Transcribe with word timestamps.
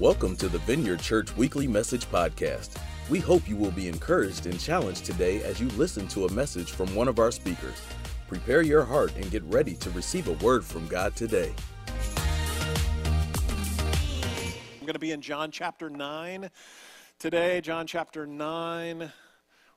Welcome 0.00 0.36
to 0.36 0.48
the 0.48 0.60
Vineyard 0.60 1.00
Church 1.00 1.36
Weekly 1.36 1.66
Message 1.66 2.06
Podcast. 2.08 2.80
We 3.10 3.18
hope 3.18 3.48
you 3.48 3.56
will 3.56 3.72
be 3.72 3.88
encouraged 3.88 4.46
and 4.46 4.60
challenged 4.60 5.04
today 5.04 5.42
as 5.42 5.60
you 5.60 5.66
listen 5.70 6.06
to 6.08 6.26
a 6.26 6.32
message 6.32 6.70
from 6.70 6.94
one 6.94 7.08
of 7.08 7.18
our 7.18 7.32
speakers. 7.32 7.82
Prepare 8.28 8.62
your 8.62 8.84
heart 8.84 9.12
and 9.16 9.28
get 9.28 9.42
ready 9.46 9.74
to 9.74 9.90
receive 9.90 10.28
a 10.28 10.34
word 10.34 10.64
from 10.64 10.86
God 10.86 11.16
today. 11.16 11.52
I'm 14.78 14.82
going 14.82 14.92
to 14.92 15.00
be 15.00 15.10
in 15.10 15.20
John 15.20 15.50
chapter 15.50 15.90
9 15.90 16.48
today. 17.18 17.60
John 17.60 17.88
chapter 17.88 18.24
9. 18.24 19.10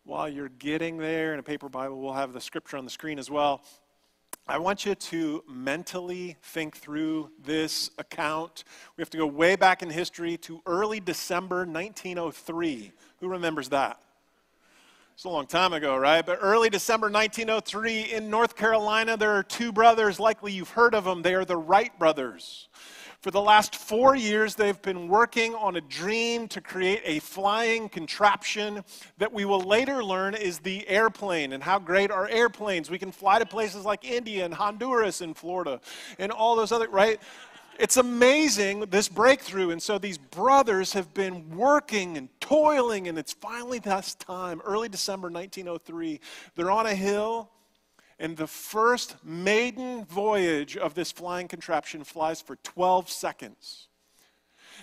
While 0.03 0.29
you're 0.29 0.49
getting 0.49 0.97
there 0.97 1.33
in 1.33 1.39
a 1.39 1.43
paper 1.43 1.67
Bible, 1.67 1.99
we'll 1.99 2.13
have 2.13 2.31
the 2.31 2.41
scripture 2.41 2.77
on 2.77 2.85
the 2.85 2.91
screen 2.91 3.17
as 3.17 3.31
well. 3.31 3.63
I 4.51 4.57
want 4.57 4.85
you 4.85 4.95
to 4.95 5.45
mentally 5.47 6.35
think 6.43 6.75
through 6.75 7.29
this 7.41 7.89
account. 7.97 8.65
We 8.97 9.01
have 9.01 9.09
to 9.11 9.17
go 9.17 9.25
way 9.25 9.55
back 9.55 9.81
in 9.81 9.89
history 9.89 10.35
to 10.39 10.61
early 10.65 10.99
December 10.99 11.59
1903. 11.59 12.91
Who 13.21 13.29
remembers 13.29 13.69
that? 13.69 14.01
It's 15.13 15.23
a 15.23 15.29
long 15.29 15.47
time 15.47 15.71
ago, 15.71 15.95
right? 15.95 16.25
But 16.25 16.39
early 16.41 16.69
December 16.69 17.09
1903 17.09 18.11
in 18.11 18.29
North 18.29 18.57
Carolina, 18.57 19.15
there 19.15 19.31
are 19.31 19.43
two 19.43 19.71
brothers. 19.71 20.19
Likely 20.19 20.51
you've 20.51 20.71
heard 20.71 20.95
of 20.95 21.05
them. 21.05 21.21
They 21.21 21.33
are 21.33 21.45
the 21.45 21.55
Wright 21.55 21.97
brothers. 21.97 22.67
For 23.21 23.29
the 23.29 23.39
last 23.39 23.75
four 23.75 24.15
years, 24.15 24.55
they've 24.55 24.81
been 24.81 25.07
working 25.07 25.53
on 25.53 25.75
a 25.75 25.81
dream 25.81 26.47
to 26.47 26.59
create 26.59 27.03
a 27.05 27.19
flying 27.19 27.87
contraption 27.87 28.83
that 29.19 29.31
we 29.31 29.45
will 29.45 29.61
later 29.61 30.03
learn 30.03 30.33
is 30.33 30.57
the 30.57 30.87
airplane. 30.87 31.53
And 31.53 31.61
how 31.61 31.77
great 31.77 32.09
are 32.09 32.27
airplanes? 32.27 32.89
We 32.89 32.97
can 32.97 33.11
fly 33.11 33.37
to 33.37 33.45
places 33.45 33.85
like 33.85 34.05
India 34.05 34.43
and 34.43 34.51
Honduras 34.51 35.21
and 35.21 35.37
Florida 35.37 35.79
and 36.17 36.31
all 36.31 36.55
those 36.55 36.71
other, 36.71 36.89
right? 36.89 37.19
It's 37.77 37.97
amazing, 37.97 38.85
this 38.89 39.07
breakthrough. 39.07 39.69
And 39.69 39.83
so 39.83 39.99
these 39.99 40.17
brothers 40.17 40.93
have 40.93 41.13
been 41.13 41.55
working 41.55 42.17
and 42.17 42.27
toiling, 42.39 43.07
and 43.07 43.19
it's 43.19 43.33
finally 43.33 43.77
this 43.77 44.15
time, 44.15 44.61
early 44.65 44.89
December 44.89 45.29
1903. 45.29 46.19
They're 46.55 46.71
on 46.71 46.87
a 46.87 46.95
hill 46.95 47.51
and 48.21 48.37
the 48.37 48.47
first 48.47 49.15
maiden 49.25 50.05
voyage 50.05 50.77
of 50.77 50.93
this 50.93 51.11
flying 51.11 51.47
contraption 51.47 52.03
flies 52.03 52.39
for 52.39 52.55
12 52.57 53.09
seconds. 53.09 53.87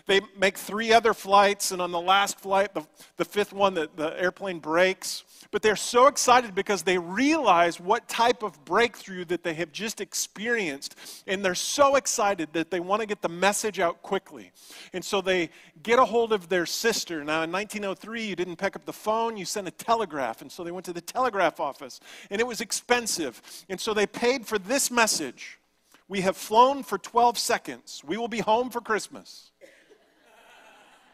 They 0.06 0.20
make 0.36 0.58
three 0.58 0.92
other 0.92 1.14
flights, 1.14 1.70
and 1.70 1.80
on 1.80 1.92
the 1.92 2.00
last 2.00 2.40
flight, 2.40 2.74
the, 2.74 2.84
the 3.16 3.24
fifth 3.24 3.52
one, 3.52 3.74
the, 3.74 3.88
the 3.94 4.20
airplane 4.20 4.58
breaks. 4.58 5.22
But 5.50 5.62
they're 5.62 5.76
so 5.76 6.08
excited 6.08 6.54
because 6.54 6.82
they 6.82 6.98
realize 6.98 7.80
what 7.80 8.06
type 8.06 8.42
of 8.42 8.62
breakthrough 8.66 9.24
that 9.26 9.42
they 9.42 9.54
have 9.54 9.72
just 9.72 10.00
experienced. 10.00 10.94
And 11.26 11.42
they're 11.42 11.54
so 11.54 11.96
excited 11.96 12.50
that 12.52 12.70
they 12.70 12.80
want 12.80 13.00
to 13.00 13.06
get 13.06 13.22
the 13.22 13.30
message 13.30 13.80
out 13.80 14.02
quickly. 14.02 14.52
And 14.92 15.02
so 15.02 15.22
they 15.22 15.48
get 15.82 15.98
a 15.98 16.04
hold 16.04 16.34
of 16.34 16.50
their 16.50 16.66
sister. 16.66 17.24
Now, 17.24 17.42
in 17.42 17.50
1903, 17.50 18.26
you 18.26 18.36
didn't 18.36 18.56
pick 18.56 18.76
up 18.76 18.84
the 18.84 18.92
phone, 18.92 19.38
you 19.38 19.46
sent 19.46 19.66
a 19.66 19.70
telegraph. 19.70 20.42
And 20.42 20.52
so 20.52 20.64
they 20.64 20.70
went 20.70 20.84
to 20.84 20.92
the 20.92 21.00
telegraph 21.00 21.60
office, 21.60 21.98
and 22.30 22.42
it 22.42 22.46
was 22.46 22.60
expensive. 22.60 23.40
And 23.70 23.80
so 23.80 23.94
they 23.94 24.06
paid 24.06 24.46
for 24.46 24.58
this 24.58 24.90
message 24.90 25.58
We 26.10 26.22
have 26.22 26.38
flown 26.38 26.82
for 26.82 26.96
12 26.96 27.36
seconds. 27.36 28.02
We 28.02 28.16
will 28.16 28.28
be 28.28 28.40
home 28.40 28.70
for 28.70 28.80
Christmas. 28.80 29.50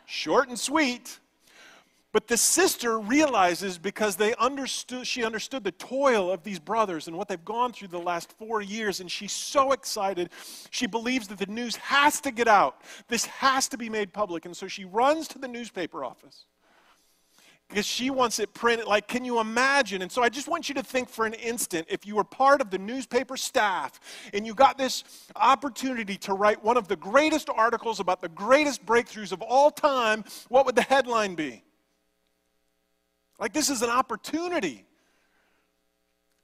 Short 0.06 0.48
and 0.48 0.58
sweet. 0.58 1.18
But 2.14 2.28
the 2.28 2.36
sister 2.36 3.00
realizes 3.00 3.76
because 3.76 4.14
they 4.14 4.36
understood, 4.36 5.04
she 5.04 5.24
understood 5.24 5.64
the 5.64 5.72
toil 5.72 6.30
of 6.30 6.44
these 6.44 6.60
brothers 6.60 7.08
and 7.08 7.18
what 7.18 7.26
they've 7.26 7.44
gone 7.44 7.72
through 7.72 7.88
the 7.88 7.98
last 7.98 8.30
four 8.38 8.62
years, 8.62 9.00
and 9.00 9.10
she's 9.10 9.32
so 9.32 9.72
excited. 9.72 10.30
She 10.70 10.86
believes 10.86 11.26
that 11.26 11.38
the 11.38 11.46
news 11.46 11.74
has 11.74 12.20
to 12.20 12.30
get 12.30 12.46
out. 12.46 12.82
This 13.08 13.26
has 13.26 13.66
to 13.70 13.76
be 13.76 13.88
made 13.88 14.12
public. 14.12 14.44
And 14.44 14.56
so 14.56 14.68
she 14.68 14.84
runs 14.84 15.26
to 15.26 15.40
the 15.40 15.48
newspaper 15.48 16.04
office 16.04 16.44
because 17.68 17.84
she 17.84 18.10
wants 18.10 18.38
it 18.38 18.54
printed. 18.54 18.86
Like, 18.86 19.08
can 19.08 19.24
you 19.24 19.40
imagine? 19.40 20.00
And 20.00 20.12
so 20.12 20.22
I 20.22 20.28
just 20.28 20.46
want 20.46 20.68
you 20.68 20.76
to 20.76 20.84
think 20.84 21.08
for 21.08 21.26
an 21.26 21.34
instant 21.34 21.88
if 21.90 22.06
you 22.06 22.14
were 22.14 22.22
part 22.22 22.60
of 22.60 22.70
the 22.70 22.78
newspaper 22.78 23.36
staff 23.36 23.98
and 24.32 24.46
you 24.46 24.54
got 24.54 24.78
this 24.78 25.02
opportunity 25.34 26.16
to 26.18 26.34
write 26.34 26.62
one 26.62 26.76
of 26.76 26.86
the 26.86 26.94
greatest 26.94 27.50
articles 27.50 27.98
about 27.98 28.20
the 28.20 28.28
greatest 28.28 28.86
breakthroughs 28.86 29.32
of 29.32 29.42
all 29.42 29.68
time, 29.68 30.22
what 30.48 30.64
would 30.64 30.76
the 30.76 30.82
headline 30.82 31.34
be? 31.34 31.64
Like, 33.38 33.52
this 33.52 33.68
is 33.68 33.82
an 33.82 33.90
opportunity. 33.90 34.84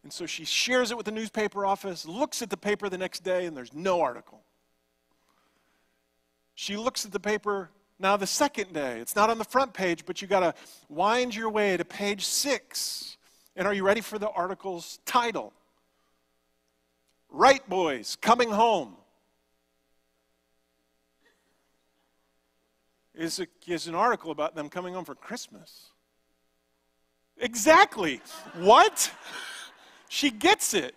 And 0.02 0.12
so 0.12 0.26
she 0.26 0.44
shares 0.44 0.90
it 0.90 0.96
with 0.96 1.06
the 1.06 1.12
newspaper 1.12 1.66
office, 1.66 2.06
looks 2.06 2.42
at 2.42 2.50
the 2.50 2.56
paper 2.56 2.88
the 2.88 2.98
next 2.98 3.22
day, 3.22 3.46
and 3.46 3.56
there's 3.56 3.74
no 3.74 4.00
article. 4.00 4.42
She 6.54 6.76
looks 6.76 7.04
at 7.04 7.12
the 7.12 7.20
paper 7.20 7.70
now 7.98 8.16
the 8.16 8.26
second 8.26 8.72
day. 8.72 8.98
It's 8.98 9.14
not 9.14 9.30
on 9.30 9.38
the 9.38 9.44
front 9.44 9.72
page, 9.72 10.04
but 10.06 10.20
you 10.20 10.28
got 10.28 10.40
to 10.40 10.54
wind 10.88 11.34
your 11.34 11.50
way 11.50 11.76
to 11.76 11.84
page 11.84 12.24
six. 12.24 13.18
And 13.56 13.66
are 13.66 13.74
you 13.74 13.84
ready 13.84 14.00
for 14.00 14.18
the 14.18 14.30
article's 14.30 14.98
title? 15.04 15.52
Wright 17.28 17.66
Boys 17.68 18.16
Coming 18.20 18.50
Home. 18.50 18.96
Is, 23.14 23.40
is 23.66 23.86
an 23.86 23.94
article 23.94 24.30
about 24.30 24.54
them 24.54 24.70
coming 24.70 24.94
home 24.94 25.04
for 25.04 25.14
Christmas. 25.14 25.89
Exactly. 27.40 28.20
What? 28.58 29.10
She 30.08 30.30
gets 30.30 30.74
it. 30.74 30.94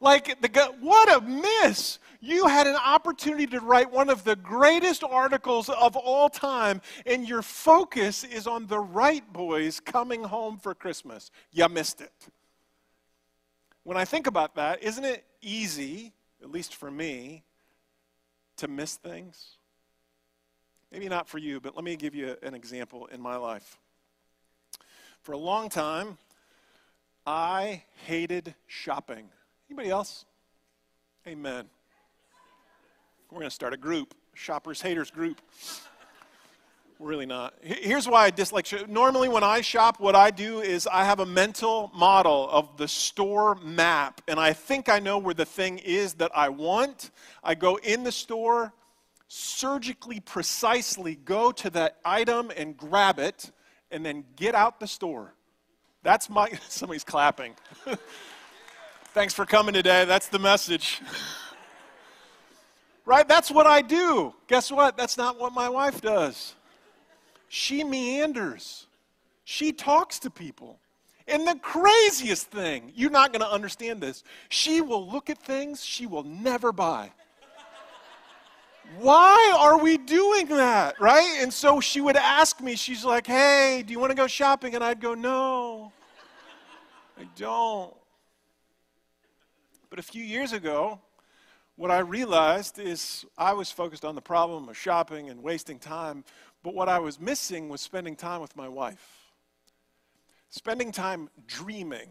Like, 0.00 0.40
the, 0.40 0.74
what 0.80 1.12
a 1.12 1.20
miss. 1.20 1.98
You 2.20 2.46
had 2.46 2.66
an 2.66 2.76
opportunity 2.76 3.46
to 3.48 3.60
write 3.60 3.90
one 3.90 4.08
of 4.10 4.24
the 4.24 4.36
greatest 4.36 5.04
articles 5.04 5.68
of 5.68 5.96
all 5.96 6.28
time, 6.28 6.80
and 7.04 7.28
your 7.28 7.42
focus 7.42 8.24
is 8.24 8.46
on 8.46 8.66
the 8.66 8.78
Wright 8.78 9.24
boys 9.32 9.80
coming 9.80 10.24
home 10.24 10.58
for 10.58 10.74
Christmas. 10.74 11.30
You 11.52 11.68
missed 11.68 12.00
it. 12.00 12.12
When 13.84 13.96
I 13.96 14.04
think 14.04 14.26
about 14.26 14.56
that, 14.56 14.82
isn't 14.82 15.04
it 15.04 15.24
easy, 15.40 16.12
at 16.42 16.50
least 16.50 16.74
for 16.74 16.90
me, 16.90 17.44
to 18.56 18.68
miss 18.68 18.96
things? 18.96 19.56
Maybe 20.90 21.08
not 21.08 21.28
for 21.28 21.38
you, 21.38 21.60
but 21.60 21.76
let 21.76 21.84
me 21.84 21.96
give 21.96 22.14
you 22.14 22.36
an 22.42 22.54
example 22.54 23.06
in 23.06 23.20
my 23.20 23.36
life. 23.36 23.78
For 25.26 25.32
a 25.32 25.38
long 25.38 25.68
time, 25.68 26.18
I 27.26 27.82
hated 28.04 28.54
shopping. 28.68 29.24
Anybody 29.68 29.90
else? 29.90 30.24
Amen. 31.26 31.66
We're 33.32 33.40
going 33.40 33.50
to 33.50 33.54
start 33.54 33.74
a 33.74 33.76
group, 33.76 34.14
shoppers 34.34 34.80
haters 34.80 35.10
group. 35.10 35.40
really 37.00 37.26
not. 37.26 37.54
Here's 37.60 38.08
why 38.08 38.26
I 38.26 38.30
dislike 38.30 38.66
shopping. 38.66 38.92
Normally, 38.92 39.28
when 39.28 39.42
I 39.42 39.62
shop, 39.62 39.98
what 39.98 40.14
I 40.14 40.30
do 40.30 40.60
is 40.60 40.86
I 40.86 41.04
have 41.04 41.18
a 41.18 41.26
mental 41.26 41.90
model 41.92 42.48
of 42.48 42.76
the 42.76 42.86
store 42.86 43.56
map, 43.56 44.20
and 44.28 44.38
I 44.38 44.52
think 44.52 44.88
I 44.88 45.00
know 45.00 45.18
where 45.18 45.34
the 45.34 45.44
thing 45.44 45.78
is 45.78 46.14
that 46.14 46.30
I 46.36 46.50
want. 46.50 47.10
I 47.42 47.56
go 47.56 47.80
in 47.80 48.04
the 48.04 48.12
store, 48.12 48.72
surgically, 49.26 50.20
precisely 50.20 51.16
go 51.16 51.50
to 51.50 51.70
that 51.70 51.96
item 52.04 52.52
and 52.56 52.76
grab 52.76 53.18
it 53.18 53.50
and 53.90 54.04
then 54.04 54.24
get 54.36 54.54
out 54.54 54.80
the 54.80 54.86
store. 54.86 55.32
That's 56.02 56.30
my, 56.30 56.50
somebody's 56.68 57.04
clapping. 57.04 57.54
Thanks 59.14 59.32
for 59.32 59.46
coming 59.46 59.74
today. 59.74 60.04
That's 60.04 60.28
the 60.28 60.38
message. 60.38 61.00
right? 63.06 63.26
That's 63.26 63.50
what 63.50 63.66
I 63.66 63.80
do. 63.80 64.34
Guess 64.46 64.70
what? 64.70 64.96
That's 64.96 65.16
not 65.16 65.38
what 65.38 65.52
my 65.52 65.68
wife 65.68 66.00
does. 66.00 66.54
She 67.48 67.84
meanders, 67.84 68.86
she 69.44 69.72
talks 69.72 70.18
to 70.20 70.30
people. 70.30 70.80
And 71.28 71.46
the 71.46 71.56
craziest 71.56 72.48
thing, 72.48 72.92
you're 72.94 73.10
not 73.10 73.32
going 73.32 73.40
to 73.40 73.50
understand 73.50 74.00
this, 74.00 74.22
she 74.48 74.80
will 74.80 75.10
look 75.10 75.28
at 75.28 75.38
things 75.38 75.84
she 75.84 76.06
will 76.06 76.22
never 76.22 76.72
buy. 76.72 77.10
Why 78.98 79.54
are 79.58 79.78
we 79.78 79.98
doing 79.98 80.48
that? 80.48 81.00
Right? 81.00 81.38
And 81.40 81.52
so 81.52 81.80
she 81.80 82.00
would 82.00 82.16
ask 82.16 82.60
me, 82.60 82.76
she's 82.76 83.04
like, 83.04 83.26
hey, 83.26 83.84
do 83.86 83.92
you 83.92 83.98
want 83.98 84.10
to 84.10 84.16
go 84.16 84.26
shopping? 84.26 84.74
And 84.74 84.82
I'd 84.82 85.00
go, 85.00 85.14
no, 85.14 85.92
I 87.18 87.26
don't. 87.36 87.94
But 89.90 89.98
a 89.98 90.02
few 90.02 90.22
years 90.22 90.52
ago, 90.52 91.00
what 91.76 91.90
I 91.90 91.98
realized 91.98 92.78
is 92.78 93.24
I 93.36 93.52
was 93.52 93.70
focused 93.70 94.04
on 94.04 94.14
the 94.14 94.22
problem 94.22 94.68
of 94.68 94.76
shopping 94.76 95.28
and 95.30 95.42
wasting 95.42 95.78
time, 95.78 96.24
but 96.62 96.74
what 96.74 96.88
I 96.88 96.98
was 96.98 97.20
missing 97.20 97.68
was 97.68 97.80
spending 97.80 98.16
time 98.16 98.40
with 98.40 98.56
my 98.56 98.68
wife. 98.68 99.32
Spending 100.48 100.90
time 100.90 101.28
dreaming 101.46 102.08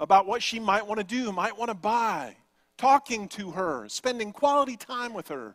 about 0.00 0.26
what 0.26 0.42
she 0.42 0.58
might 0.58 0.86
want 0.86 0.98
to 0.98 1.04
do, 1.04 1.30
might 1.30 1.56
want 1.56 1.70
to 1.70 1.74
buy, 1.74 2.36
talking 2.76 3.28
to 3.28 3.52
her, 3.52 3.88
spending 3.88 4.32
quality 4.32 4.76
time 4.76 5.14
with 5.14 5.28
her. 5.28 5.54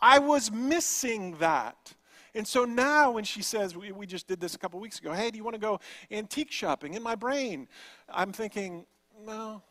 I 0.00 0.18
was 0.18 0.50
missing 0.50 1.36
that. 1.38 1.94
And 2.34 2.46
so 2.46 2.64
now, 2.64 3.12
when 3.12 3.24
she 3.24 3.40
says, 3.42 3.74
we, 3.74 3.92
we 3.92 4.06
just 4.06 4.28
did 4.28 4.40
this 4.40 4.54
a 4.54 4.58
couple 4.58 4.78
weeks 4.78 4.98
ago, 4.98 5.12
hey, 5.12 5.30
do 5.30 5.38
you 5.38 5.44
want 5.44 5.54
to 5.54 5.60
go 5.60 5.80
antique 6.10 6.52
shopping? 6.52 6.94
In 6.94 7.02
my 7.02 7.14
brain, 7.14 7.66
I'm 8.10 8.30
thinking, 8.30 8.84
no, 9.24 9.62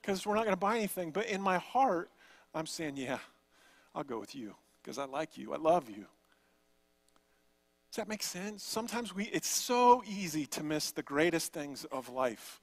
because 0.00 0.24
we're 0.24 0.36
not 0.36 0.44
going 0.44 0.54
to 0.54 0.60
buy 0.60 0.76
anything. 0.76 1.10
But 1.10 1.26
in 1.26 1.40
my 1.40 1.58
heart, 1.58 2.10
I'm 2.54 2.66
saying, 2.66 2.96
yeah, 2.96 3.18
I'll 3.94 4.04
go 4.04 4.20
with 4.20 4.34
you 4.34 4.54
because 4.80 4.96
I 4.96 5.06
like 5.06 5.36
you. 5.36 5.52
I 5.52 5.56
love 5.56 5.90
you. 5.90 6.06
Does 7.90 7.96
that 7.96 8.08
make 8.08 8.22
sense? 8.22 8.62
Sometimes 8.62 9.14
we, 9.14 9.24
it's 9.24 9.48
so 9.48 10.04
easy 10.06 10.46
to 10.46 10.62
miss 10.62 10.92
the 10.92 11.02
greatest 11.02 11.52
things 11.52 11.84
of 11.90 12.08
life. 12.10 12.60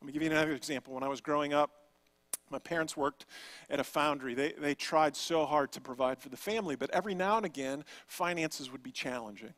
Let 0.00 0.06
me 0.06 0.12
give 0.12 0.22
you 0.22 0.30
another 0.30 0.52
example. 0.52 0.94
When 0.94 1.02
I 1.02 1.08
was 1.08 1.20
growing 1.20 1.52
up, 1.52 1.70
my 2.50 2.58
parents 2.58 2.96
worked 2.96 3.26
at 3.68 3.80
a 3.80 3.84
foundry. 3.84 4.34
They, 4.34 4.52
they 4.52 4.74
tried 4.74 5.16
so 5.16 5.46
hard 5.46 5.72
to 5.72 5.80
provide 5.80 6.18
for 6.18 6.28
the 6.28 6.36
family, 6.36 6.76
but 6.76 6.90
every 6.90 7.14
now 7.14 7.36
and 7.36 7.46
again, 7.46 7.84
finances 8.06 8.70
would 8.72 8.82
be 8.82 8.90
challenging. 8.90 9.54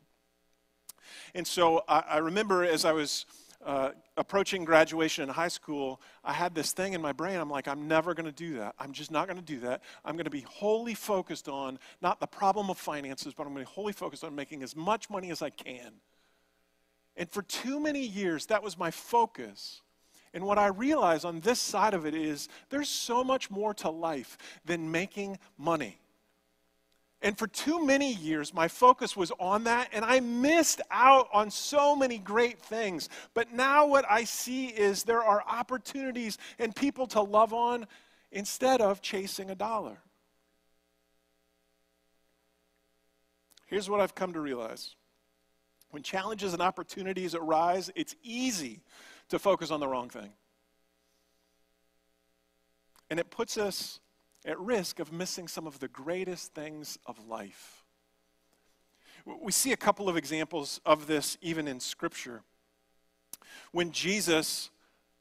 And 1.35 1.45
so 1.45 1.83
I, 1.87 1.99
I 1.99 2.17
remember 2.17 2.63
as 2.63 2.85
I 2.85 2.91
was 2.91 3.25
uh, 3.65 3.91
approaching 4.17 4.65
graduation 4.65 5.23
in 5.23 5.29
high 5.29 5.47
school, 5.47 6.01
I 6.23 6.33
had 6.33 6.53
this 6.53 6.73
thing 6.73 6.93
in 6.93 7.01
my 7.01 7.13
brain. 7.13 7.39
I'm 7.39 7.49
like, 7.49 7.67
I'm 7.67 7.87
never 7.87 8.13
going 8.13 8.25
to 8.25 8.31
do 8.31 8.57
that. 8.57 8.75
I'm 8.77 8.91
just 8.91 9.09
not 9.09 9.27
going 9.27 9.37
to 9.37 9.43
do 9.43 9.59
that. 9.61 9.81
I'm 10.03 10.15
going 10.15 10.25
to 10.25 10.31
be 10.31 10.41
wholly 10.41 10.93
focused 10.93 11.47
on 11.47 11.79
not 12.01 12.19
the 12.19 12.27
problem 12.27 12.69
of 12.69 12.77
finances, 12.77 13.33
but 13.33 13.47
I'm 13.47 13.53
going 13.53 13.65
to 13.65 13.71
be 13.71 13.73
wholly 13.73 13.93
focused 13.93 14.23
on 14.23 14.35
making 14.35 14.63
as 14.63 14.75
much 14.75 15.09
money 15.09 15.31
as 15.31 15.41
I 15.41 15.49
can. 15.49 15.93
And 17.15 17.29
for 17.29 17.41
too 17.41 17.79
many 17.79 18.05
years, 18.05 18.47
that 18.47 18.63
was 18.63 18.77
my 18.77 18.91
focus. 18.91 19.81
And 20.33 20.45
what 20.45 20.57
I 20.57 20.67
realize 20.67 21.25
on 21.25 21.41
this 21.41 21.59
side 21.59 21.93
of 21.93 22.05
it 22.05 22.15
is 22.15 22.49
there's 22.69 22.89
so 22.89 23.23
much 23.23 23.51
more 23.51 23.73
to 23.75 23.89
life 23.89 24.37
than 24.65 24.91
making 24.91 25.37
money. 25.57 25.99
And 27.21 27.37
for 27.37 27.47
too 27.47 27.85
many 27.85 28.13
years, 28.13 28.53
my 28.53 28.67
focus 28.67 29.15
was 29.15 29.31
on 29.39 29.63
that, 29.63 29.89
and 29.93 30.03
I 30.03 30.19
missed 30.19 30.81
out 30.91 31.29
on 31.31 31.49
so 31.51 31.95
many 31.95 32.17
great 32.17 32.59
things. 32.59 33.07
But 33.33 33.53
now, 33.53 33.87
what 33.87 34.05
I 34.09 34.25
see 34.25 34.67
is 34.67 35.03
there 35.03 35.23
are 35.23 35.41
opportunities 35.47 36.37
and 36.59 36.75
people 36.75 37.07
to 37.07 37.21
love 37.21 37.53
on 37.53 37.87
instead 38.31 38.81
of 38.81 39.01
chasing 39.01 39.51
a 39.51 39.55
dollar. 39.55 39.99
Here's 43.67 43.89
what 43.89 44.01
I've 44.01 44.15
come 44.15 44.33
to 44.33 44.41
realize 44.41 44.95
when 45.91 46.03
challenges 46.03 46.53
and 46.53 46.61
opportunities 46.61 47.35
arise, 47.35 47.91
it's 47.95 48.15
easy 48.23 48.81
to 49.29 49.39
focus 49.39 49.71
on 49.71 49.79
the 49.79 49.87
wrong 49.87 50.09
thing. 50.09 50.31
And 53.09 53.19
it 53.19 53.29
puts 53.29 53.57
us 53.57 53.99
at 54.45 54.59
risk 54.59 54.99
of 54.99 55.11
missing 55.11 55.47
some 55.47 55.67
of 55.67 55.79
the 55.79 55.87
greatest 55.87 56.53
things 56.53 56.97
of 57.05 57.27
life. 57.27 57.83
We 59.25 59.51
see 59.51 59.71
a 59.71 59.77
couple 59.77 60.09
of 60.09 60.17
examples 60.17 60.81
of 60.85 61.07
this 61.07 61.37
even 61.41 61.67
in 61.67 61.79
Scripture. 61.79 62.41
When 63.71 63.91
Jesus 63.91 64.69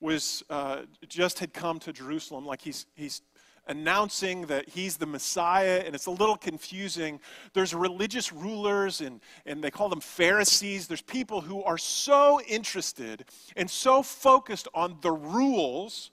was 0.00 0.42
uh, 0.50 0.82
just 1.08 1.38
had 1.38 1.52
come 1.52 1.78
to 1.80 1.92
Jerusalem, 1.92 2.44
like 2.44 2.60
he's, 2.60 2.86
he's 2.94 3.22
announcing 3.66 4.46
that 4.46 4.68
he's 4.68 4.96
the 4.96 5.06
Messiah, 5.06 5.82
and 5.84 5.94
it's 5.94 6.06
a 6.06 6.10
little 6.10 6.36
confusing. 6.36 7.20
There's 7.52 7.74
religious 7.74 8.32
rulers, 8.32 9.00
and, 9.00 9.20
and 9.46 9.62
they 9.62 9.70
call 9.70 9.88
them 9.88 10.00
Pharisees. 10.00 10.88
There's 10.88 11.02
people 11.02 11.40
who 11.40 11.62
are 11.62 11.78
so 11.78 12.40
interested 12.42 13.24
and 13.56 13.70
so 13.70 14.02
focused 14.02 14.68
on 14.74 14.98
the 15.00 15.12
rules 15.12 16.10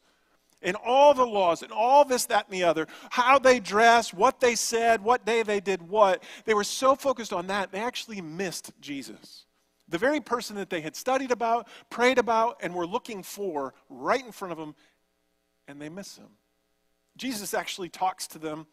and 0.62 0.76
all 0.76 1.14
the 1.14 1.26
laws 1.26 1.64
and 1.64 1.72
all 1.72 2.04
this, 2.06 2.26
that, 2.26 2.46
and 2.48 2.54
the 2.54 2.64
other, 2.64 2.88
how 3.10 3.40
they 3.40 3.60
dressed, 3.60 4.14
what 4.14 4.40
they 4.40 4.56
said, 4.56 5.02
what 5.02 5.26
day 5.26 5.44
they 5.44 5.60
did 5.60 5.82
what. 5.82 6.24
They 6.46 6.54
were 6.54 6.64
so 6.64 6.96
focused 6.96 7.34
on 7.34 7.48
that, 7.48 7.72
they 7.72 7.80
actually 7.80 8.22
missed 8.22 8.72
Jesus. 8.82 9.46
The 9.88 9.98
very 9.98 10.20
person 10.20 10.56
that 10.58 10.70
they 10.70 10.82
had 10.82 10.96
studied 10.96 11.32
about, 11.32 11.68
prayed 11.90 12.20
about, 12.20 12.58
and 12.62 12.76
were 12.76 12.86
looking 12.86 13.24
for 13.24 13.74
right 13.90 14.24
in 14.24 14.32
front 14.32 14.52
of 14.52 14.58
them, 14.58 14.76
and 15.68 15.82
they 15.82 15.90
miss 15.90 16.18
him. 16.18 16.28
Jesus 17.20 17.54
actually 17.54 17.90
talks 17.90 18.28
to 18.28 18.40
them 18.40 18.66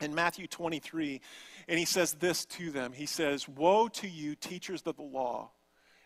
in 0.00 0.14
Matthew 0.14 0.46
23, 0.46 1.20
and 1.68 1.78
he 1.78 1.84
says 1.84 2.14
this 2.14 2.44
to 2.46 2.70
them 2.70 2.92
He 2.92 3.06
says, 3.06 3.48
Woe 3.48 3.88
to 3.88 4.08
you, 4.08 4.34
teachers 4.34 4.82
of 4.84 4.96
the 4.96 5.02
law 5.02 5.50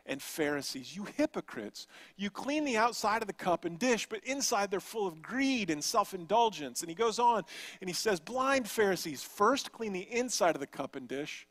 and 0.05 0.21
Pharisees, 0.21 0.97
you 0.97 1.07
hypocrites! 1.17 1.87
You 2.17 2.29
clean 2.29 2.65
the 2.65 2.77
outside 2.77 3.23
of 3.23 3.29
the 3.29 3.33
cup 3.33 3.65
and 3.65 3.79
dish, 3.79 4.09
but 4.09 4.25
inside 4.25 4.71
they're 4.71 4.81
full 4.81 5.07
of 5.07 5.23
greed 5.23 5.71
and 5.71 5.83
self 5.83 6.13
indulgence. 6.13 6.83
And 6.83 6.91
he 6.91 6.95
goes 6.95 7.19
on 7.19 7.45
and 7.81 7.89
he 7.89 7.95
says, 7.95 8.21
Blind 8.21 8.69
Pharisees, 8.69 9.23
first 9.23 9.73
clean 9.73 9.93
the 9.93 10.01
inside 10.01 10.55
of 10.55 10.61
the 10.61 10.67
cup 10.67 10.97
and 10.97 11.07
dish, 11.09 11.47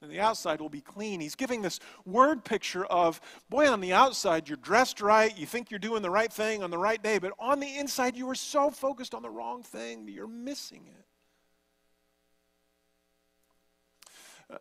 and 0.00 0.10
the 0.10 0.20
outside 0.20 0.60
will 0.60 0.68
be 0.68 0.80
clean. 0.80 1.20
He's 1.20 1.34
giving 1.34 1.62
this 1.62 1.80
word 2.04 2.44
picture 2.44 2.84
of, 2.86 3.20
boy, 3.48 3.68
on 3.68 3.80
the 3.80 3.92
outside, 3.92 4.48
you're 4.48 4.56
dressed 4.56 5.00
right, 5.00 5.36
you 5.36 5.46
think 5.46 5.70
you're 5.70 5.78
doing 5.78 6.02
the 6.02 6.10
right 6.10 6.32
thing 6.32 6.62
on 6.62 6.70
the 6.70 6.78
right 6.78 7.02
day, 7.02 7.18
but 7.18 7.32
on 7.38 7.60
the 7.60 7.78
inside, 7.78 8.16
you 8.16 8.28
are 8.30 8.34
so 8.34 8.70
focused 8.70 9.14
on 9.14 9.22
the 9.22 9.30
wrong 9.30 9.62
thing 9.62 10.06
that 10.06 10.12
you're 10.12 10.26
missing 10.26 10.88
it. 10.88 11.04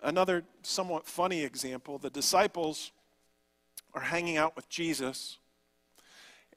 Another 0.04 0.44
somewhat 0.64 1.06
funny 1.06 1.44
example 1.44 1.98
the 1.98 2.10
disciples 2.10 2.92
are 3.94 4.02
hanging 4.02 4.38
out 4.38 4.56
with 4.56 4.68
Jesus, 4.68 5.38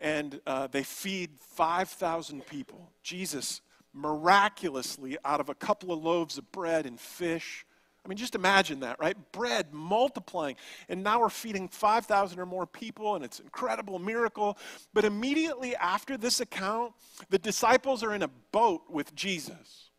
and 0.00 0.40
uh, 0.46 0.66
they 0.66 0.82
feed 0.82 1.30
5,000 1.38 2.44
people. 2.46 2.90
Jesus 3.02 3.60
miraculously, 3.92 5.16
out 5.24 5.40
of 5.40 5.48
a 5.48 5.54
couple 5.54 5.92
of 5.92 6.02
loaves 6.02 6.38
of 6.38 6.50
bread 6.52 6.86
and 6.86 6.98
fish, 6.98 7.66
I 8.04 8.08
mean, 8.08 8.16
just 8.16 8.34
imagine 8.34 8.80
that, 8.80 8.98
right? 8.98 9.16
Bread 9.32 9.72
multiplying. 9.72 10.56
And 10.88 11.02
now 11.02 11.20
we're 11.20 11.28
feeding 11.28 11.68
5,000 11.68 12.38
or 12.38 12.46
more 12.46 12.66
people, 12.66 13.14
and 13.14 13.24
it's 13.24 13.38
an 13.38 13.44
incredible 13.44 13.98
miracle. 13.98 14.56
But 14.94 15.04
immediately 15.04 15.76
after 15.76 16.16
this 16.16 16.40
account, 16.40 16.94
the 17.28 17.38
disciples 17.38 18.02
are 18.02 18.14
in 18.14 18.22
a 18.22 18.30
boat 18.52 18.84
with 18.88 19.14
Jesus. 19.14 19.90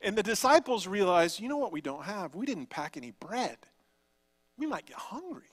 And 0.00 0.16
the 0.16 0.22
disciples 0.22 0.86
realize, 0.86 1.40
you 1.40 1.48
know 1.48 1.58
what 1.58 1.72
we 1.72 1.80
don't 1.80 2.04
have? 2.04 2.34
We 2.34 2.46
didn't 2.46 2.66
pack 2.66 2.96
any 2.96 3.12
bread. 3.12 3.58
We 4.56 4.66
might 4.66 4.86
get 4.86 4.96
hungry. 4.96 5.46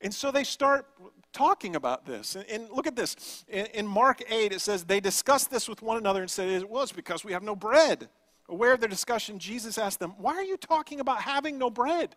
And 0.00 0.12
so 0.12 0.32
they 0.32 0.42
start 0.42 0.86
talking 1.32 1.76
about 1.76 2.04
this. 2.04 2.34
And, 2.34 2.44
and 2.50 2.70
look 2.70 2.88
at 2.88 2.96
this. 2.96 3.44
In, 3.48 3.66
in, 3.66 3.86
Mark 3.86 4.22
8, 4.28 4.52
it 4.52 4.60
says, 4.60 4.84
They 4.84 4.98
discussed 4.98 5.50
this 5.50 5.68
with 5.68 5.82
one 5.82 5.96
another 5.96 6.20
and 6.20 6.30
said, 6.30 6.64
Well, 6.64 6.82
it's 6.82 6.90
because 6.90 7.24
we 7.24 7.32
have 7.32 7.44
no 7.44 7.54
bread. 7.54 8.08
Aware 8.52 8.74
of 8.74 8.80
their 8.80 8.88
discussion, 8.88 9.38
Jesus 9.38 9.78
asked 9.78 9.98
them, 9.98 10.12
Why 10.18 10.34
are 10.34 10.44
you 10.44 10.58
talking 10.58 11.00
about 11.00 11.22
having 11.22 11.56
no 11.56 11.70
bread? 11.70 12.14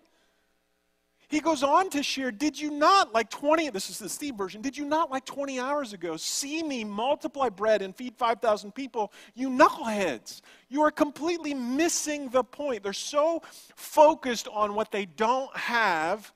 He 1.30 1.40
goes 1.40 1.64
on 1.64 1.90
to 1.92 2.04
share, 2.04 2.30
Did 2.30 2.60
you 2.60 2.72
not, 2.72 3.14
like 3.14 3.30
20, 3.30 3.70
this 3.70 3.90
is 3.90 4.00
the 4.00 4.10
Steve 4.10 4.36
version, 4.36 4.62
did 4.62 4.78
you 4.78 4.84
not, 4.84 5.10
like 5.10 5.24
20 5.24 5.62
hours 5.62 5.94
ago, 5.94 6.18
see 6.18 6.62
me 6.62 6.84
multiply 6.84 7.48
bread 7.48 7.82
and 7.82 7.96
feed 7.96 8.18
5,000 8.18 8.76
people? 8.76 9.14
You 9.34 9.50
knuckleheads. 9.50 10.42
You 10.68 10.82
are 10.82 10.92
completely 10.92 11.54
missing 11.54 12.28
the 12.28 12.44
point. 12.44 12.84
They're 12.84 12.92
so 12.92 13.42
focused 13.78 14.50
on 14.50 14.76
what 14.76 14.92
they 14.92 15.06
don't 15.06 15.56
have 15.56 16.34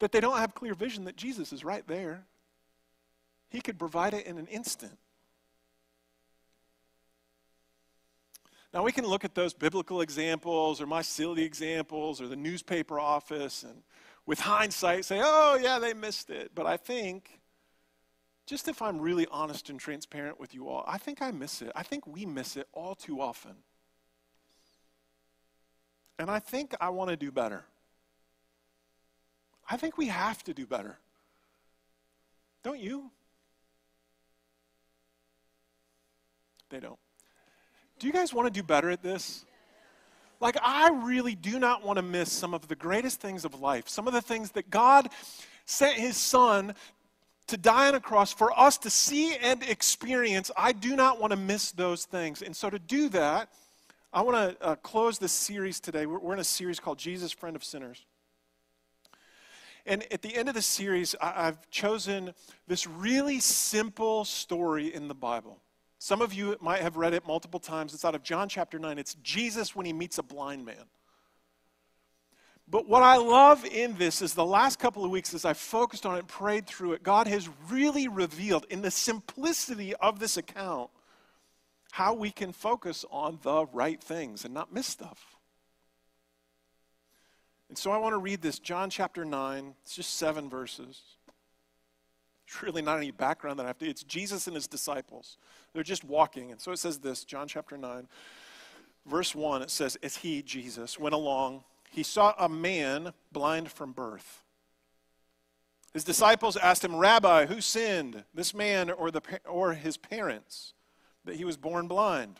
that 0.00 0.12
they 0.12 0.20
don't 0.20 0.36
have 0.36 0.54
clear 0.54 0.74
vision 0.74 1.04
that 1.04 1.16
Jesus 1.16 1.50
is 1.50 1.64
right 1.64 1.86
there. 1.88 2.26
He 3.48 3.62
could 3.62 3.78
provide 3.78 4.12
it 4.12 4.26
in 4.26 4.36
an 4.36 4.48
instant. 4.48 4.98
Now, 8.72 8.82
we 8.82 8.92
can 8.92 9.06
look 9.06 9.24
at 9.24 9.34
those 9.34 9.54
biblical 9.54 10.02
examples 10.02 10.80
or 10.80 10.86
my 10.86 11.00
silly 11.02 11.42
examples 11.42 12.20
or 12.20 12.28
the 12.28 12.36
newspaper 12.36 13.00
office 13.00 13.62
and 13.62 13.82
with 14.26 14.40
hindsight 14.40 15.06
say, 15.06 15.20
oh, 15.22 15.58
yeah, 15.60 15.78
they 15.78 15.94
missed 15.94 16.28
it. 16.28 16.50
But 16.54 16.66
I 16.66 16.76
think, 16.76 17.40
just 18.46 18.68
if 18.68 18.82
I'm 18.82 18.98
really 18.98 19.26
honest 19.30 19.70
and 19.70 19.80
transparent 19.80 20.38
with 20.38 20.54
you 20.54 20.68
all, 20.68 20.84
I 20.86 20.98
think 20.98 21.22
I 21.22 21.30
miss 21.30 21.62
it. 21.62 21.72
I 21.74 21.82
think 21.82 22.06
we 22.06 22.26
miss 22.26 22.56
it 22.58 22.68
all 22.74 22.94
too 22.94 23.22
often. 23.22 23.54
And 26.18 26.30
I 26.30 26.40
think 26.40 26.74
I 26.78 26.90
want 26.90 27.08
to 27.08 27.16
do 27.16 27.32
better. 27.32 27.64
I 29.70 29.78
think 29.78 29.96
we 29.96 30.08
have 30.08 30.44
to 30.44 30.52
do 30.52 30.66
better. 30.66 30.98
Don't 32.62 32.80
you? 32.80 33.10
They 36.68 36.80
don't. 36.80 36.98
Do 37.98 38.06
you 38.06 38.12
guys 38.12 38.32
want 38.32 38.46
to 38.46 38.52
do 38.52 38.62
better 38.62 38.90
at 38.90 39.02
this? 39.02 39.44
Like, 40.40 40.56
I 40.62 40.90
really 40.90 41.34
do 41.34 41.58
not 41.58 41.84
want 41.84 41.96
to 41.96 42.02
miss 42.02 42.30
some 42.30 42.54
of 42.54 42.68
the 42.68 42.76
greatest 42.76 43.20
things 43.20 43.44
of 43.44 43.60
life, 43.60 43.88
some 43.88 44.06
of 44.06 44.12
the 44.12 44.22
things 44.22 44.52
that 44.52 44.70
God 44.70 45.08
sent 45.64 45.98
His 45.98 46.16
Son 46.16 46.74
to 47.48 47.56
die 47.56 47.88
on 47.88 47.96
a 47.96 48.00
cross 48.00 48.32
for 48.32 48.56
us 48.58 48.78
to 48.78 48.90
see 48.90 49.34
and 49.36 49.62
experience. 49.64 50.50
I 50.56 50.72
do 50.72 50.94
not 50.94 51.20
want 51.20 51.32
to 51.32 51.36
miss 51.36 51.72
those 51.72 52.04
things. 52.04 52.42
And 52.42 52.54
so, 52.54 52.70
to 52.70 52.78
do 52.78 53.08
that, 53.08 53.48
I 54.12 54.22
want 54.22 54.60
to 54.60 54.64
uh, 54.64 54.76
close 54.76 55.18
this 55.18 55.32
series 55.32 55.80
today. 55.80 56.06
We're, 56.06 56.20
we're 56.20 56.34
in 56.34 56.40
a 56.40 56.44
series 56.44 56.78
called 56.78 56.98
Jesus, 56.98 57.32
Friend 57.32 57.56
of 57.56 57.64
Sinners. 57.64 58.04
And 59.86 60.04
at 60.12 60.22
the 60.22 60.36
end 60.36 60.48
of 60.48 60.54
the 60.54 60.62
series, 60.62 61.16
I've 61.20 61.68
chosen 61.70 62.34
this 62.68 62.86
really 62.86 63.40
simple 63.40 64.24
story 64.24 64.94
in 64.94 65.08
the 65.08 65.14
Bible. 65.14 65.58
Some 65.98 66.22
of 66.22 66.32
you 66.32 66.56
might 66.60 66.82
have 66.82 66.96
read 66.96 67.14
it 67.14 67.26
multiple 67.26 67.60
times. 67.60 67.92
It's 67.92 68.04
out 68.04 68.14
of 68.14 68.22
John 68.22 68.48
chapter 68.48 68.78
9. 68.78 68.98
It's 68.98 69.14
Jesus 69.14 69.74
when 69.74 69.84
he 69.84 69.92
meets 69.92 70.18
a 70.18 70.22
blind 70.22 70.64
man. 70.64 70.84
But 72.70 72.86
what 72.86 73.02
I 73.02 73.16
love 73.16 73.64
in 73.64 73.96
this 73.96 74.20
is 74.20 74.34
the 74.34 74.44
last 74.44 74.78
couple 74.78 75.04
of 75.04 75.10
weeks, 75.10 75.32
as 75.32 75.44
I 75.44 75.54
focused 75.54 76.04
on 76.04 76.16
it, 76.16 76.20
and 76.20 76.28
prayed 76.28 76.66
through 76.66 76.92
it, 76.92 77.02
God 77.02 77.26
has 77.26 77.48
really 77.70 78.08
revealed 78.08 78.66
in 78.68 78.82
the 78.82 78.90
simplicity 78.90 79.94
of 79.96 80.20
this 80.20 80.36
account 80.36 80.90
how 81.92 82.14
we 82.14 82.30
can 82.30 82.52
focus 82.52 83.04
on 83.10 83.38
the 83.42 83.64
right 83.72 84.00
things 84.00 84.44
and 84.44 84.52
not 84.52 84.72
miss 84.72 84.86
stuff. 84.86 85.36
And 87.68 87.76
so 87.76 87.90
I 87.90 87.98
want 87.98 88.12
to 88.12 88.18
read 88.18 88.42
this, 88.42 88.58
John 88.58 88.90
chapter 88.90 89.24
9. 89.24 89.74
It's 89.82 89.96
just 89.96 90.14
seven 90.14 90.48
verses. 90.48 91.00
Really 92.62 92.82
not 92.82 92.96
any 92.96 93.10
background 93.10 93.58
that 93.58 93.64
I 93.64 93.68
have 93.68 93.78
to. 93.78 93.88
It's 93.88 94.02
Jesus 94.02 94.46
and 94.46 94.56
his 94.56 94.66
disciples. 94.66 95.36
They're 95.72 95.82
just 95.82 96.04
walking. 96.04 96.50
And 96.50 96.60
so 96.60 96.72
it 96.72 96.78
says 96.78 96.98
this, 96.98 97.24
John 97.24 97.46
chapter 97.46 97.76
9, 97.76 98.08
verse 99.06 99.34
1. 99.34 99.62
It 99.62 99.70
says, 99.70 99.96
As 100.02 100.16
he, 100.16 100.42
Jesus, 100.42 100.98
went 100.98 101.14
along, 101.14 101.64
he 101.90 102.02
saw 102.02 102.34
a 102.38 102.48
man 102.48 103.12
blind 103.32 103.70
from 103.70 103.92
birth. 103.92 104.42
His 105.92 106.04
disciples 106.04 106.56
asked 106.56 106.84
him, 106.84 106.96
Rabbi, 106.96 107.46
who 107.46 107.60
sinned, 107.60 108.24
this 108.34 108.54
man 108.54 108.90
or, 108.90 109.10
the, 109.10 109.22
or 109.46 109.74
his 109.74 109.96
parents, 109.96 110.74
that 111.24 111.36
he 111.36 111.44
was 111.44 111.56
born 111.56 111.88
blind? 111.88 112.36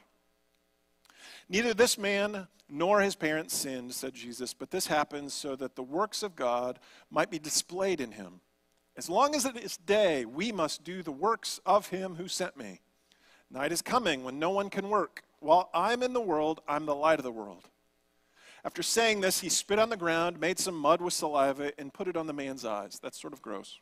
Neither 1.48 1.72
this 1.72 1.96
man 1.96 2.46
nor 2.68 3.00
his 3.00 3.14
parents 3.14 3.56
sinned, 3.56 3.94
said 3.94 4.14
Jesus, 4.14 4.52
but 4.52 4.70
this 4.70 4.86
happens 4.86 5.32
so 5.32 5.56
that 5.56 5.76
the 5.76 5.82
works 5.82 6.22
of 6.22 6.36
God 6.36 6.78
might 7.10 7.30
be 7.30 7.38
displayed 7.38 8.00
in 8.00 8.12
him. 8.12 8.40
As 8.98 9.08
long 9.08 9.36
as 9.36 9.44
it 9.44 9.56
is 9.56 9.76
day, 9.76 10.24
we 10.24 10.50
must 10.50 10.82
do 10.82 11.04
the 11.04 11.12
works 11.12 11.60
of 11.64 11.90
him 11.90 12.16
who 12.16 12.26
sent 12.26 12.56
me. 12.56 12.80
Night 13.48 13.70
is 13.70 13.80
coming 13.80 14.24
when 14.24 14.40
no 14.40 14.50
one 14.50 14.70
can 14.70 14.88
work. 14.88 15.22
While 15.38 15.70
I'm 15.72 16.02
in 16.02 16.14
the 16.14 16.20
world, 16.20 16.60
I'm 16.66 16.84
the 16.84 16.96
light 16.96 17.20
of 17.20 17.22
the 17.22 17.30
world. 17.30 17.62
After 18.64 18.82
saying 18.82 19.20
this, 19.20 19.40
he 19.40 19.50
spit 19.50 19.78
on 19.78 19.88
the 19.88 19.96
ground, 19.96 20.40
made 20.40 20.58
some 20.58 20.74
mud 20.74 21.00
with 21.00 21.12
saliva, 21.12 21.70
and 21.78 21.94
put 21.94 22.08
it 22.08 22.16
on 22.16 22.26
the 22.26 22.32
man's 22.32 22.64
eyes. 22.64 22.98
That's 23.00 23.20
sort 23.20 23.32
of 23.32 23.40
gross. 23.40 23.78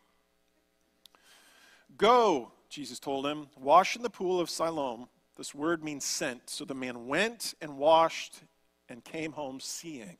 Go, 1.96 2.52
Jesus 2.68 2.98
told 2.98 3.26
him, 3.26 3.46
wash 3.58 3.96
in 3.96 4.02
the 4.02 4.10
pool 4.10 4.38
of 4.38 4.50
Siloam. 4.50 5.08
This 5.38 5.54
word 5.54 5.82
means 5.82 6.04
sent. 6.04 6.50
So 6.50 6.66
the 6.66 6.74
man 6.74 7.06
went 7.06 7.54
and 7.62 7.78
washed 7.78 8.42
and 8.90 9.02
came 9.02 9.32
home 9.32 9.60
seeing. 9.60 10.18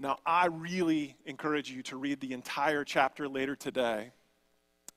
Now, 0.00 0.20
I 0.24 0.46
really 0.46 1.16
encourage 1.26 1.72
you 1.72 1.82
to 1.84 1.96
read 1.96 2.20
the 2.20 2.32
entire 2.32 2.84
chapter 2.84 3.28
later 3.28 3.56
today. 3.56 4.12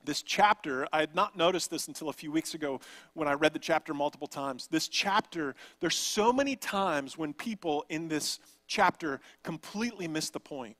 This 0.04 0.22
chapter, 0.22 0.86
I 0.92 1.00
had 1.00 1.16
not 1.16 1.36
noticed 1.36 1.70
this 1.70 1.88
until 1.88 2.08
a 2.08 2.12
few 2.12 2.30
weeks 2.30 2.54
ago 2.54 2.80
when 3.14 3.26
I 3.26 3.32
read 3.32 3.52
the 3.52 3.58
chapter 3.58 3.94
multiple 3.94 4.28
times. 4.28 4.68
This 4.68 4.86
chapter, 4.86 5.56
there's 5.80 5.96
so 5.96 6.32
many 6.32 6.54
times 6.54 7.18
when 7.18 7.34
people 7.34 7.84
in 7.88 8.06
this 8.06 8.38
chapter 8.68 9.20
completely 9.42 10.06
miss 10.06 10.30
the 10.30 10.40
point. 10.40 10.76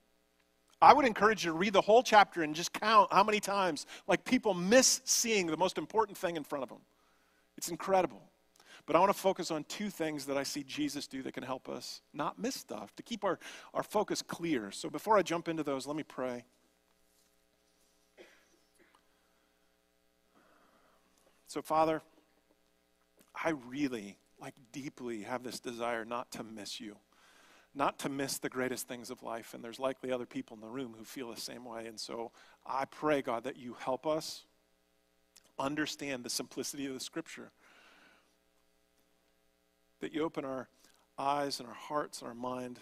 I 0.80 0.92
would 0.92 1.04
encourage 1.04 1.44
you 1.44 1.50
to 1.50 1.58
read 1.58 1.72
the 1.72 1.80
whole 1.80 2.02
chapter 2.04 2.44
and 2.44 2.54
just 2.54 2.72
count 2.72 3.12
how 3.12 3.24
many 3.24 3.40
times 3.40 3.86
like 4.06 4.24
people 4.24 4.54
miss 4.54 5.00
seeing 5.04 5.48
the 5.48 5.56
most 5.56 5.78
important 5.78 6.16
thing 6.16 6.36
in 6.36 6.44
front 6.44 6.62
of 6.62 6.68
them. 6.68 6.80
It's 7.56 7.70
incredible. 7.70 8.22
But 8.86 8.96
I 8.96 8.98
want 8.98 9.12
to 9.12 9.18
focus 9.18 9.50
on 9.50 9.64
two 9.64 9.90
things 9.90 10.26
that 10.26 10.36
I 10.36 10.42
see 10.42 10.64
Jesus 10.64 11.06
do 11.06 11.22
that 11.22 11.34
can 11.34 11.44
help 11.44 11.68
us 11.68 12.02
not 12.12 12.38
miss 12.38 12.56
stuff, 12.56 12.94
to 12.96 13.02
keep 13.02 13.24
our, 13.24 13.38
our 13.74 13.82
focus 13.82 14.22
clear. 14.22 14.72
So 14.72 14.90
before 14.90 15.16
I 15.16 15.22
jump 15.22 15.48
into 15.48 15.62
those, 15.62 15.86
let 15.86 15.96
me 15.96 16.02
pray. 16.02 16.44
So, 21.46 21.62
Father, 21.62 22.02
I 23.44 23.50
really, 23.68 24.16
like, 24.40 24.54
deeply 24.72 25.22
have 25.22 25.44
this 25.44 25.60
desire 25.60 26.04
not 26.04 26.32
to 26.32 26.42
miss 26.42 26.80
you, 26.80 26.96
not 27.74 27.98
to 28.00 28.08
miss 28.08 28.38
the 28.38 28.48
greatest 28.48 28.88
things 28.88 29.10
of 29.10 29.22
life. 29.22 29.54
And 29.54 29.62
there's 29.62 29.78
likely 29.78 30.10
other 30.10 30.26
people 30.26 30.56
in 30.56 30.60
the 30.60 30.68
room 30.68 30.94
who 30.98 31.04
feel 31.04 31.30
the 31.30 31.40
same 31.40 31.64
way. 31.64 31.86
And 31.86 32.00
so 32.00 32.32
I 32.66 32.86
pray, 32.86 33.22
God, 33.22 33.44
that 33.44 33.58
you 33.58 33.76
help 33.78 34.06
us 34.06 34.44
understand 35.58 36.24
the 36.24 36.30
simplicity 36.30 36.86
of 36.86 36.94
the 36.94 37.00
scripture 37.00 37.52
that 40.02 40.12
you 40.12 40.24
open 40.24 40.44
our 40.44 40.68
eyes 41.16 41.60
and 41.60 41.68
our 41.68 41.74
hearts 41.74 42.20
and 42.20 42.28
our 42.28 42.34
mind. 42.34 42.80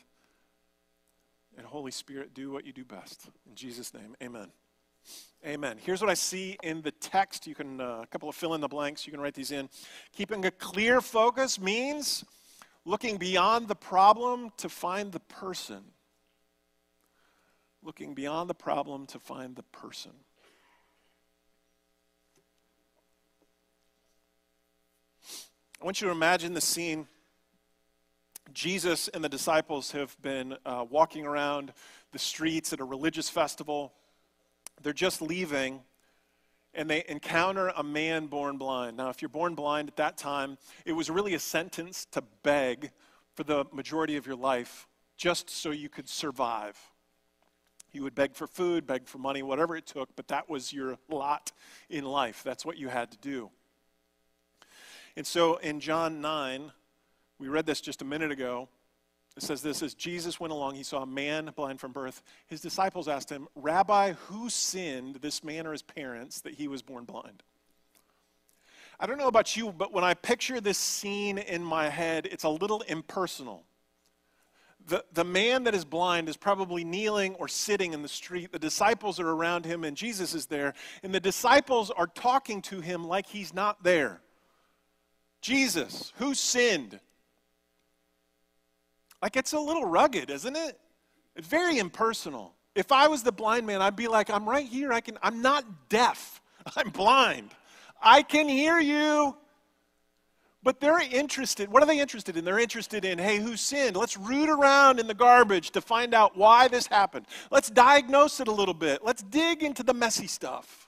And 1.56 1.66
Holy 1.66 1.90
Spirit, 1.92 2.32
do 2.32 2.50
what 2.50 2.64
you 2.64 2.72
do 2.72 2.82
best. 2.82 3.28
In 3.46 3.54
Jesus' 3.54 3.92
name, 3.92 4.16
amen. 4.22 4.48
Amen. 5.46 5.76
Here's 5.78 6.00
what 6.00 6.10
I 6.10 6.14
see 6.14 6.56
in 6.62 6.80
the 6.80 6.92
text. 6.92 7.46
You 7.46 7.54
can, 7.54 7.78
uh, 7.78 8.00
a 8.02 8.06
couple 8.06 8.28
of 8.28 8.34
fill 8.34 8.54
in 8.54 8.62
the 8.62 8.68
blanks, 8.68 9.06
you 9.06 9.12
can 9.12 9.20
write 9.20 9.34
these 9.34 9.52
in. 9.52 9.68
Keeping 10.12 10.46
a 10.46 10.50
clear 10.50 11.02
focus 11.02 11.60
means 11.60 12.24
looking 12.86 13.18
beyond 13.18 13.68
the 13.68 13.74
problem 13.74 14.50
to 14.56 14.70
find 14.70 15.12
the 15.12 15.20
person. 15.20 15.82
Looking 17.82 18.14
beyond 18.14 18.48
the 18.48 18.54
problem 18.54 19.06
to 19.08 19.18
find 19.18 19.56
the 19.56 19.62
person. 19.64 20.12
I 25.80 25.87
want 25.87 26.02
you 26.02 26.08
to 26.08 26.12
imagine 26.12 26.52
the 26.52 26.60
scene. 26.60 27.08
Jesus 28.52 29.08
and 29.08 29.25
the 29.25 29.30
disciples 29.30 29.92
have 29.92 30.14
been 30.20 30.58
uh, 30.66 30.84
walking 30.90 31.25
around 31.25 31.72
the 32.12 32.18
streets 32.18 32.75
at 32.75 32.80
a 32.80 32.84
religious 32.84 33.30
festival. 33.30 33.94
They're 34.82 34.92
just 34.92 35.22
leaving, 35.22 35.80
and 36.75 36.90
they 36.90 37.02
encounter 37.08 37.72
a 37.75 37.82
man 37.82 38.26
born 38.26 38.58
blind. 38.58 38.99
Now, 38.99 39.08
if 39.08 39.22
you're 39.22 39.30
born 39.30 39.54
blind 39.54 39.88
at 39.88 39.96
that 39.96 40.18
time, 40.18 40.58
it 40.84 40.92
was 40.92 41.08
really 41.08 41.32
a 41.32 41.38
sentence 41.38 42.04
to 42.10 42.22
beg 42.42 42.90
for 43.32 43.44
the 43.44 43.64
majority 43.72 44.16
of 44.16 44.26
your 44.26 44.37
life 44.37 44.87
just 45.16 45.49
so 45.49 45.70
you 45.70 45.88
could 45.88 46.10
survive. 46.10 46.78
You 47.90 48.02
would 48.02 48.14
beg 48.14 48.34
for 48.34 48.46
food, 48.46 48.87
beg 48.87 49.08
for 49.08 49.16
money, 49.16 49.42
whatever 49.42 49.76
it 49.76 49.87
took, 49.87 50.14
but 50.14 50.28
that 50.28 50.50
was 50.50 50.75
your 50.75 50.99
lot 51.08 51.52
in 51.88 52.04
life. 52.04 52.42
That's 52.44 52.66
what 52.66 52.76
you 52.76 52.88
had 52.88 53.10
to 53.12 53.18
do. 53.18 53.50
And 55.17 55.26
so 55.26 55.57
in 55.57 55.81
John 55.81 56.21
9, 56.21 56.73
we 57.38 57.49
read 57.49 57.67
this 57.67 57.81
just 57.81 58.02
a 58.02 58.05
minute 58.05 58.31
ago. 58.31 58.69
It 59.37 59.43
says 59.43 59.62
this 59.62 59.83
as 59.83 59.95
Jesus 59.95 60.40
went 60.40 60.52
along, 60.52 60.75
he 60.75 60.83
saw 60.83 61.02
a 61.02 61.07
man 61.07 61.52
blind 61.55 61.81
from 61.81 61.93
birth. 61.93 62.23
His 62.47 62.61
disciples 62.61 63.09
asked 63.09 63.31
him, 63.31 63.49
Rabbi, 63.55 64.12
who 64.12 64.50
sinned, 64.50 65.17
this 65.17 65.45
man 65.45 65.67
or 65.67 65.73
his 65.73 65.83
parents, 65.83 66.40
that 66.43 66.55
he 66.55 66.69
was 66.69 66.83
born 66.83 67.05
blind? 67.05 67.43
I 68.99 69.07
don't 69.07 69.17
know 69.17 69.29
about 69.29 69.57
you, 69.57 69.73
but 69.73 69.93
when 69.93 70.05
I 70.05 70.12
picture 70.12 70.61
this 70.61 70.76
scene 70.76 71.38
in 71.38 71.64
my 71.64 71.88
head, 71.88 72.26
it's 72.31 72.45
a 72.45 72.50
little 72.50 72.83
impersonal. 72.83 73.64
The, 74.87 75.05
the 75.12 75.25
man 75.25 75.64
that 75.64 75.75
is 75.75 75.85
blind 75.85 76.29
is 76.29 76.37
probably 76.37 76.85
kneeling 76.85 77.35
or 77.37 77.49
sitting 77.49 77.95
in 77.95 78.02
the 78.02 78.09
street. 78.09 78.52
The 78.52 78.59
disciples 78.59 79.21
are 79.21 79.29
around 79.29 79.64
him, 79.64 79.85
and 79.85 79.97
Jesus 79.97 80.35
is 80.35 80.47
there. 80.47 80.75
And 81.02 81.14
the 81.14 81.21
disciples 81.21 81.90
are 81.90 82.09
talking 82.09 82.61
to 82.62 82.81
him 82.81 83.07
like 83.07 83.26
he's 83.26 83.55
not 83.55 83.83
there. 83.83 84.21
Jesus, 85.40 86.12
who 86.16 86.35
sinned? 86.35 87.00
Like 89.23 89.37
it's 89.37 89.52
a 89.52 89.61
little 89.61 89.85
rugged, 89.85 90.30
isn't 90.30 90.56
it? 90.56 90.78
It's 91.37 91.49
very 91.49 91.78
impersonal. 91.78 92.54
If 92.75 92.92
I 92.92 93.09
was 93.09 93.23
the 93.23 93.32
blind 93.32 93.66
man, 93.66 93.82
I'd 93.82 93.97
be 93.97 94.09
like, 94.09 94.30
I'm 94.30 94.49
right 94.49 94.66
here. 94.66 94.92
I 94.92 95.00
can 95.00 95.18
I'm 95.23 95.42
not 95.42 95.88
deaf. 95.88 96.40
I'm 96.76 96.90
blind. 96.90 97.50
I 98.02 98.23
can 98.23 98.49
hear 98.49 98.78
you. 98.78 99.37
But 100.62 100.78
they're 100.78 101.00
interested. 101.00 101.70
What 101.70 101.82
are 101.82 101.87
they 101.87 101.99
interested 101.99 102.37
in? 102.37 102.44
They're 102.44 102.59
interested 102.59 103.06
in, 103.06 103.18
hey, 103.18 103.38
who 103.38 103.56
sinned? 103.56 103.97
Let's 103.97 104.18
root 104.18 104.50
around 104.50 105.00
in 105.00 105.06
the 105.06 105.14
garbage 105.14 105.70
to 105.70 105.80
find 105.80 106.12
out 106.12 106.37
why 106.37 106.68
this 106.68 106.87
happened. 106.87 107.26
Let's 107.50 107.70
diagnose 107.70 108.40
it 108.40 108.49
a 108.49 108.52
little 108.52 108.75
bit. 108.75 109.02
Let's 109.02 109.23
dig 109.23 109.62
into 109.62 109.82
the 109.82 109.94
messy 109.94 110.26
stuff. 110.26 110.79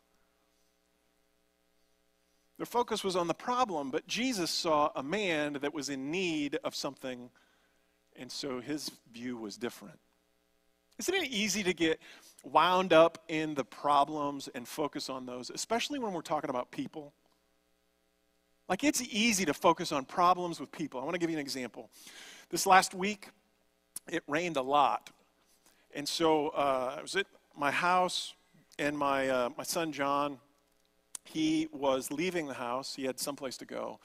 Their 2.63 2.67
focus 2.67 3.03
was 3.03 3.17
on 3.17 3.27
the 3.27 3.35
problem, 3.35 3.91
but 3.91 4.07
Jesus 4.07 4.49
saw 4.49 4.93
a 4.95 5.03
man 5.03 5.55
that 5.63 5.75
was 5.75 5.89
in 5.89 6.13
need 6.13 6.61
of 6.63 6.77
something, 6.77 7.29
and 8.15 8.31
so 8.31 8.61
his 8.61 8.89
view 9.13 9.37
was 9.37 9.57
different. 9.57 9.99
Isn't 10.97 11.13
it 11.13 11.25
easy 11.25 11.65
to 11.65 11.75
get 11.75 11.99
wound 12.45 12.93
up 12.93 13.19
in 13.27 13.55
the 13.55 13.65
problems 13.65 14.49
and 14.55 14.69
focus 14.69 15.11
on 15.11 15.27
those, 15.27 15.51
especially 15.51 15.99
when 15.99 16.13
we're 16.13 16.21
talking 16.23 16.51
about 16.51 16.71
people? 16.71 17.13
Like, 18.69 18.85
it's 18.85 19.03
easy 19.11 19.45
to 19.45 19.55
focus 19.55 19.91
on 19.91 20.05
problems 20.05 20.61
with 20.61 20.71
people. 20.71 21.01
I 21.01 21.03
want 21.03 21.15
to 21.15 21.19
give 21.19 21.31
you 21.31 21.37
an 21.39 21.43
example. 21.43 21.91
This 22.49 22.65
last 22.65 22.95
week, 22.95 23.31
it 24.07 24.23
rained 24.29 24.57
a 24.57 24.63
lot. 24.63 25.11
And 25.97 26.09
so 26.09 26.51
uh, 26.51 26.95
I 26.97 27.03
was 27.03 27.17
at 27.17 27.27
my 27.59 27.73
house, 27.73 28.35
and 28.79 28.97
my, 28.97 29.29
uh, 29.29 29.51
my 29.59 29.65
son 29.65 29.91
John, 29.91 30.39
he 31.25 31.69
was 31.73 32.11
leaving 32.11 32.47
the 32.47 32.55
house. 32.55 32.95
He 32.95 33.05
had 33.05 33.19
someplace 33.19 33.57
to 33.59 33.65
go. 33.65 34.01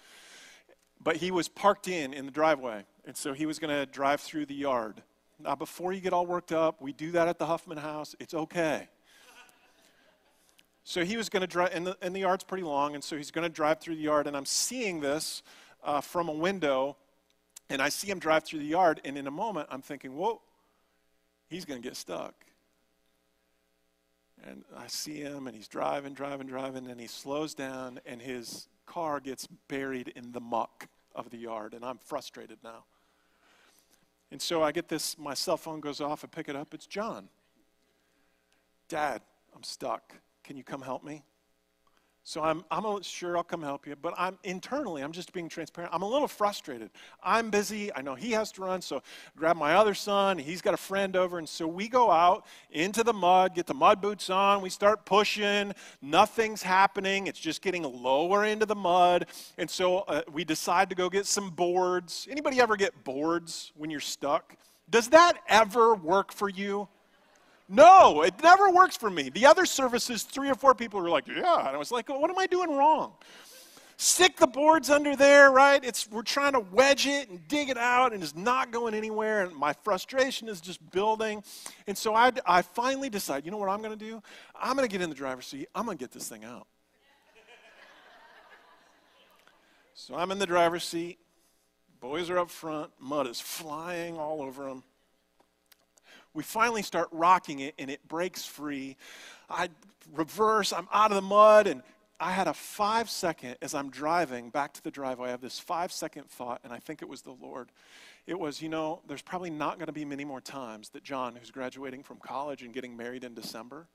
But 1.02 1.18
he 1.18 1.32
was 1.32 1.48
parked 1.48 1.88
in 1.88 2.14
in 2.14 2.26
the 2.26 2.32
driveway. 2.32 2.86
And 3.06 3.16
so 3.16 3.34
he 3.34 3.46
was 3.46 3.60
going 3.60 3.74
to 3.74 3.86
drive 3.86 4.22
through 4.22 4.48
the 4.48 4.56
yard. 4.56 5.02
Now, 5.40 5.56
before 5.56 5.94
you 5.94 6.02
get 6.02 6.14
all 6.14 6.26
worked 6.26 6.52
up, 6.52 6.82
we 6.82 6.94
do 6.94 7.12
that 7.12 7.28
at 7.28 7.38
the 7.38 7.46
Huffman 7.46 7.78
house. 7.78 8.16
It's 8.20 8.34
okay. 8.34 8.90
So 10.84 11.04
he 11.04 11.18
was 11.18 11.28
going 11.28 11.42
to 11.42 11.48
drive, 11.48 11.72
and 11.74 11.86
the, 11.86 11.98
and 12.02 12.16
the 12.16 12.22
yard's 12.22 12.46
pretty 12.46 12.64
long, 12.64 12.96
and 12.96 13.04
so 13.04 13.18
he's 13.18 13.30
going 13.30 13.44
to 13.44 13.54
drive 13.54 13.80
through 13.80 13.96
the 13.96 14.02
yard. 14.02 14.26
And 14.26 14.38
I'm 14.38 14.46
seeing 14.46 15.02
this 15.02 15.44
uh, 15.84 16.00
from 16.00 16.30
a 16.30 16.32
window, 16.32 16.96
and 17.70 17.82
I 17.82 17.90
see 17.90 18.08
him 18.08 18.20
drive 18.20 18.46
through 18.46 18.60
the 18.60 18.66
yard, 18.68 19.02
and 19.04 19.18
in 19.18 19.28
a 19.28 19.32
moment, 19.32 19.68
I'm 19.70 19.82
thinking, 19.82 20.16
whoa, 20.16 20.42
he's 21.50 21.66
going 21.66 21.82
to 21.82 21.88
get 21.88 21.98
stuck. 21.98 22.34
And 24.46 24.64
I 24.76 24.88
see 24.88 25.16
him, 25.16 25.48
and 25.48 25.56
he's 25.56 25.68
driving, 25.68 26.14
driving, 26.14 26.48
driving, 26.48 26.88
and 26.88 27.00
he 27.00 27.08
slows 27.08 27.54
down, 27.54 28.00
and 28.06 28.22
his 28.22 28.68
car 28.86 29.20
gets 29.20 29.48
buried 29.68 30.14
in 30.16 30.32
the 30.32 30.40
muck 30.40 30.88
of 31.16 31.30
the 31.30 31.38
yard, 31.38 31.74
and 31.74 31.84
I'm 31.84 31.98
frustrated 31.98 32.60
now. 32.64 32.84
And 34.32 34.42
so 34.42 34.62
I 34.62 34.72
get 34.72 34.90
this, 34.90 35.18
my 35.18 35.34
cell 35.34 35.58
phone 35.58 35.80
goes 35.80 36.02
off, 36.02 36.24
I 36.24 36.28
pick 36.28 36.50
it 36.50 36.56
up, 36.56 36.74
it's 36.74 36.86
John. 36.86 37.30
Dad, 38.90 39.22
I'm 39.56 39.64
stuck. 39.64 40.14
Can 40.44 40.56
you 40.56 40.64
come 40.64 40.82
help 40.82 41.04
me? 41.04 41.24
So 42.28 42.44
I'm, 42.44 42.66
I'm 42.70 42.84
a, 42.84 43.02
sure 43.02 43.38
I'll 43.38 43.44
come 43.44 43.62
help 43.62 43.88
you, 43.88 43.96
but 43.96 44.14
I'm 44.18 44.38
internally, 44.44 45.02
I'm 45.02 45.14
just 45.14 45.32
being 45.32 45.48
transparent. 45.48 45.94
I'm 45.94 46.02
a 46.02 46.10
little 46.10 46.28
frustrated. 46.28 46.90
I'm 47.24 47.50
busy. 47.50 47.90
I 47.96 48.02
know 48.02 48.16
he 48.16 48.32
has 48.32 48.52
to 48.54 48.64
run, 48.64 48.82
so 48.82 49.02
grab 49.38 49.56
my 49.56 49.76
other 49.76 49.94
son. 49.94 50.38
He's 50.38 50.62
got 50.62 50.74
a 50.74 50.78
friend 50.78 51.16
over, 51.16 51.38
and 51.38 51.48
so 51.48 51.66
we 51.66 51.88
go 51.88 52.12
out 52.12 52.46
into 52.70 53.02
the 53.02 53.14
mud, 53.14 53.56
get 53.56 53.66
the 53.66 53.74
mud 53.74 54.02
boots 54.02 54.30
on. 54.30 54.62
We 54.62 54.70
start 54.70 55.06
pushing. 55.06 55.72
Nothing's 56.02 56.62
happening. 56.62 57.28
It's 57.28 57.40
just 57.40 57.62
getting 57.62 57.84
lower 57.84 58.44
into 58.44 58.66
the 58.66 58.76
mud, 58.76 59.28
and 59.58 59.70
so 59.70 60.00
uh, 60.00 60.24
we 60.30 60.44
decide 60.44 60.90
to 60.90 60.98
go 60.98 61.10
get 61.10 61.28
some 61.28 61.50
boards. 61.50 62.28
Anybody 62.30 62.60
ever 62.60 62.76
get 62.76 63.06
boards 63.06 63.72
when 63.78 63.90
you're 63.90 64.02
stuck? 64.02 64.58
Does 64.90 65.08
that 65.10 65.38
ever 65.48 65.96
work 65.96 66.34
for 66.34 66.50
you? 66.50 66.90
No, 67.70 68.22
it 68.22 68.34
never 68.42 68.70
works 68.70 68.96
for 68.96 69.10
me. 69.10 69.30
The 69.30 69.46
other 69.46 69.66
services, 69.66 70.24
three 70.24 70.50
or 70.50 70.56
four 70.56 70.74
people 70.74 71.02
were 71.02 71.10
like, 71.10 71.28
yeah. 71.28 71.68
And 71.68 71.70
I 71.70 71.78
was 71.78 71.92
like, 71.92 72.08
what 72.08 72.30
am 72.30 72.38
I 72.38 72.48
doing 72.48 72.76
wrong? 72.76 73.14
Stick 73.98 74.38
the 74.38 74.48
boards 74.48 74.90
under 74.90 75.16
there, 75.16 75.52
right? 75.52 75.84
It's, 75.84 76.08
we're 76.10 76.22
trying 76.22 76.54
to 76.54 76.60
wedge 76.60 77.08
it 77.08 77.30
and 77.30 77.46
dig 77.48 77.70
it 77.70 77.78
out, 77.78 78.14
and 78.14 78.22
it's 78.22 78.36
not 78.36 78.72
going 78.72 78.94
anywhere. 78.94 79.44
And 79.44 79.56
my 79.56 79.74
frustration 79.74 80.48
is 80.48 80.62
just 80.62 80.92
building. 80.92 81.44
And 81.88 81.98
so 81.98 82.14
I, 82.14 82.32
I 82.46 82.62
finally 82.62 83.10
decide, 83.10 83.44
you 83.44 83.52
know 83.52 83.58
what 83.58 83.70
I'm 83.70 83.82
going 83.82 83.98
to 83.98 84.06
do? 84.06 84.22
I'm 84.56 84.78
going 84.78 84.88
to 84.88 84.92
get 84.92 85.02
in 85.02 85.10
the 85.10 85.16
driver's 85.16 85.48
seat. 85.48 85.68
I'm 85.74 85.86
going 85.86 85.98
to 85.98 86.04
get 86.04 86.12
this 86.12 86.30
thing 86.30 86.46
out. 86.46 86.68
so 89.96 90.16
I'm 90.16 90.32
in 90.32 90.38
the 90.38 90.46
driver's 90.46 90.84
seat. 90.84 91.18
Boys 92.00 92.30
are 92.30 92.38
up 92.38 92.52
front. 92.52 92.92
Mud 93.00 93.26
is 93.26 93.42
flying 93.42 94.18
all 94.18 94.44
over 94.44 94.66
them. 94.66 94.84
We 96.38 96.44
finally 96.44 96.84
start 96.84 97.08
rocking 97.12 97.62
it 97.62 97.74
and 97.80 97.90
it 97.90 98.08
breaks 98.08 98.46
free. 98.46 98.96
I 99.50 99.70
reverse, 100.14 100.72
I'm 100.72 100.88
out 100.94 101.10
of 101.10 101.16
the 101.16 101.22
mud, 101.24 101.66
and 101.66 101.82
I 102.20 102.32
had 102.32 102.48
a 102.48 102.54
five 102.54 103.10
second, 103.10 103.58
as 103.60 103.74
I'm 103.74 103.90
driving 103.90 104.52
back 104.52 104.72
to 104.74 104.84
the 104.84 104.92
driveway, 104.92 105.30
I 105.30 105.32
have 105.32 105.42
this 105.42 105.58
five 105.58 105.92
second 105.92 106.30
thought, 106.30 106.62
and 106.64 106.72
I 106.72 106.78
think 106.78 107.02
it 107.02 107.10
was 107.10 107.24
the 107.24 107.32
Lord. 107.32 107.72
It 108.28 108.38
was, 108.38 108.62
you 108.62 108.70
know, 108.70 109.02
there's 109.08 109.24
probably 109.24 109.50
not 109.50 109.80
going 109.80 109.88
to 109.88 109.92
be 109.92 110.06
many 110.06 110.26
more 110.26 110.40
times 110.40 110.90
that 110.90 111.04
John, 111.04 111.36
who's 111.36 111.50
graduating 111.50 112.04
from 112.04 112.18
college 112.18 112.62
and 112.62 112.72
getting 112.72 112.96
married 112.96 113.24
in 113.24 113.34
December, 113.34 113.88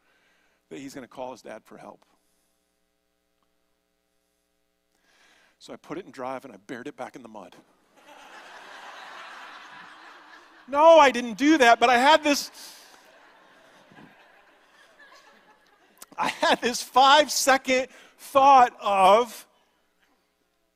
that 0.68 0.80
he's 0.80 0.94
going 0.94 1.06
to 1.06 1.14
call 1.14 1.30
his 1.30 1.42
dad 1.42 1.62
for 1.64 1.78
help. 1.78 2.04
So 5.60 5.72
I 5.72 5.76
put 5.76 5.96
it 5.96 6.06
in 6.06 6.10
drive 6.10 6.44
and 6.44 6.52
I 6.52 6.56
buried 6.56 6.88
it 6.88 6.96
back 6.96 7.14
in 7.14 7.22
the 7.22 7.28
mud. 7.28 7.54
No, 10.68 10.98
I 10.98 11.10
didn't 11.10 11.38
do 11.38 11.58
that, 11.58 11.80
but 11.80 11.90
I 11.90 11.98
had 11.98 12.22
this. 12.22 12.50
I 16.16 16.28
had 16.28 16.60
this 16.60 16.82
five 16.82 17.30
second 17.30 17.88
thought 18.18 18.74
of, 18.80 19.46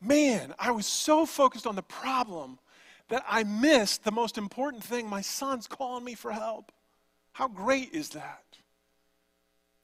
man, 0.00 0.54
I 0.58 0.70
was 0.70 0.86
so 0.86 1.26
focused 1.26 1.66
on 1.66 1.76
the 1.76 1.82
problem 1.82 2.58
that 3.08 3.24
I 3.28 3.44
missed 3.44 4.02
the 4.02 4.10
most 4.10 4.38
important 4.38 4.82
thing. 4.82 5.08
My 5.08 5.20
son's 5.20 5.66
calling 5.66 6.04
me 6.04 6.14
for 6.14 6.32
help. 6.32 6.72
How 7.32 7.48
great 7.48 7.92
is 7.92 8.10
that? 8.10 8.44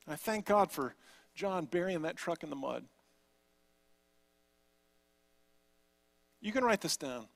I 0.09 0.16
thank 0.16 0.47
God 0.47 0.73
for 0.73 0.94
John 1.35 1.66
burying 1.66 2.02
that 2.02 2.16
truck 2.16 2.42
in 2.42 2.50
the 2.50 2.56
mud. 2.56 2.85
You 6.40 6.50
can 6.50 6.64
write 6.64 6.80
this 6.80 6.97
down. 6.97 7.26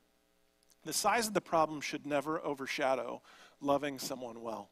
The 0.87 0.93
size 0.93 1.27
of 1.27 1.33
the 1.33 1.41
problem 1.41 1.81
should 1.81 2.05
never 2.05 2.41
overshadow 2.41 3.21
loving 3.59 3.99
someone 3.99 4.41
well. 4.41 4.69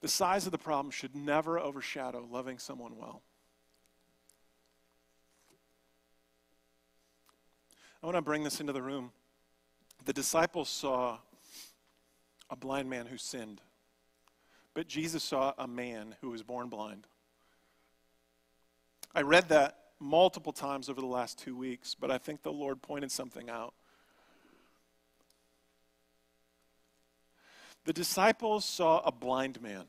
The 0.00 0.08
size 0.08 0.46
of 0.46 0.52
the 0.52 0.58
problem 0.58 0.90
should 0.90 1.14
never 1.14 1.60
overshadow 1.60 2.26
loving 2.28 2.58
someone 2.58 2.96
well. 2.98 3.22
I 8.02 8.06
want 8.06 8.16
to 8.16 8.22
bring 8.22 8.42
this 8.42 8.60
into 8.60 8.72
the 8.72 8.82
room. 8.82 9.12
The 10.06 10.12
disciples 10.12 10.68
saw 10.68 11.18
a 12.50 12.56
blind 12.56 12.90
man 12.90 13.06
who 13.06 13.16
sinned, 13.16 13.60
but 14.74 14.88
Jesus 14.88 15.22
saw 15.22 15.52
a 15.56 15.68
man 15.68 16.16
who 16.20 16.30
was 16.30 16.42
born 16.42 16.68
blind. 16.68 17.06
I 19.14 19.22
read 19.22 19.50
that 19.50 19.81
multiple 20.02 20.52
times 20.52 20.88
over 20.88 21.00
the 21.00 21.06
last 21.06 21.38
two 21.38 21.56
weeks, 21.56 21.94
but 21.94 22.10
I 22.10 22.18
think 22.18 22.42
the 22.42 22.52
Lord 22.52 22.82
pointed 22.82 23.10
something 23.10 23.48
out. 23.48 23.72
The 27.84 27.92
disciples 27.92 28.64
saw 28.64 29.00
a 29.00 29.12
blind 29.12 29.62
man, 29.62 29.84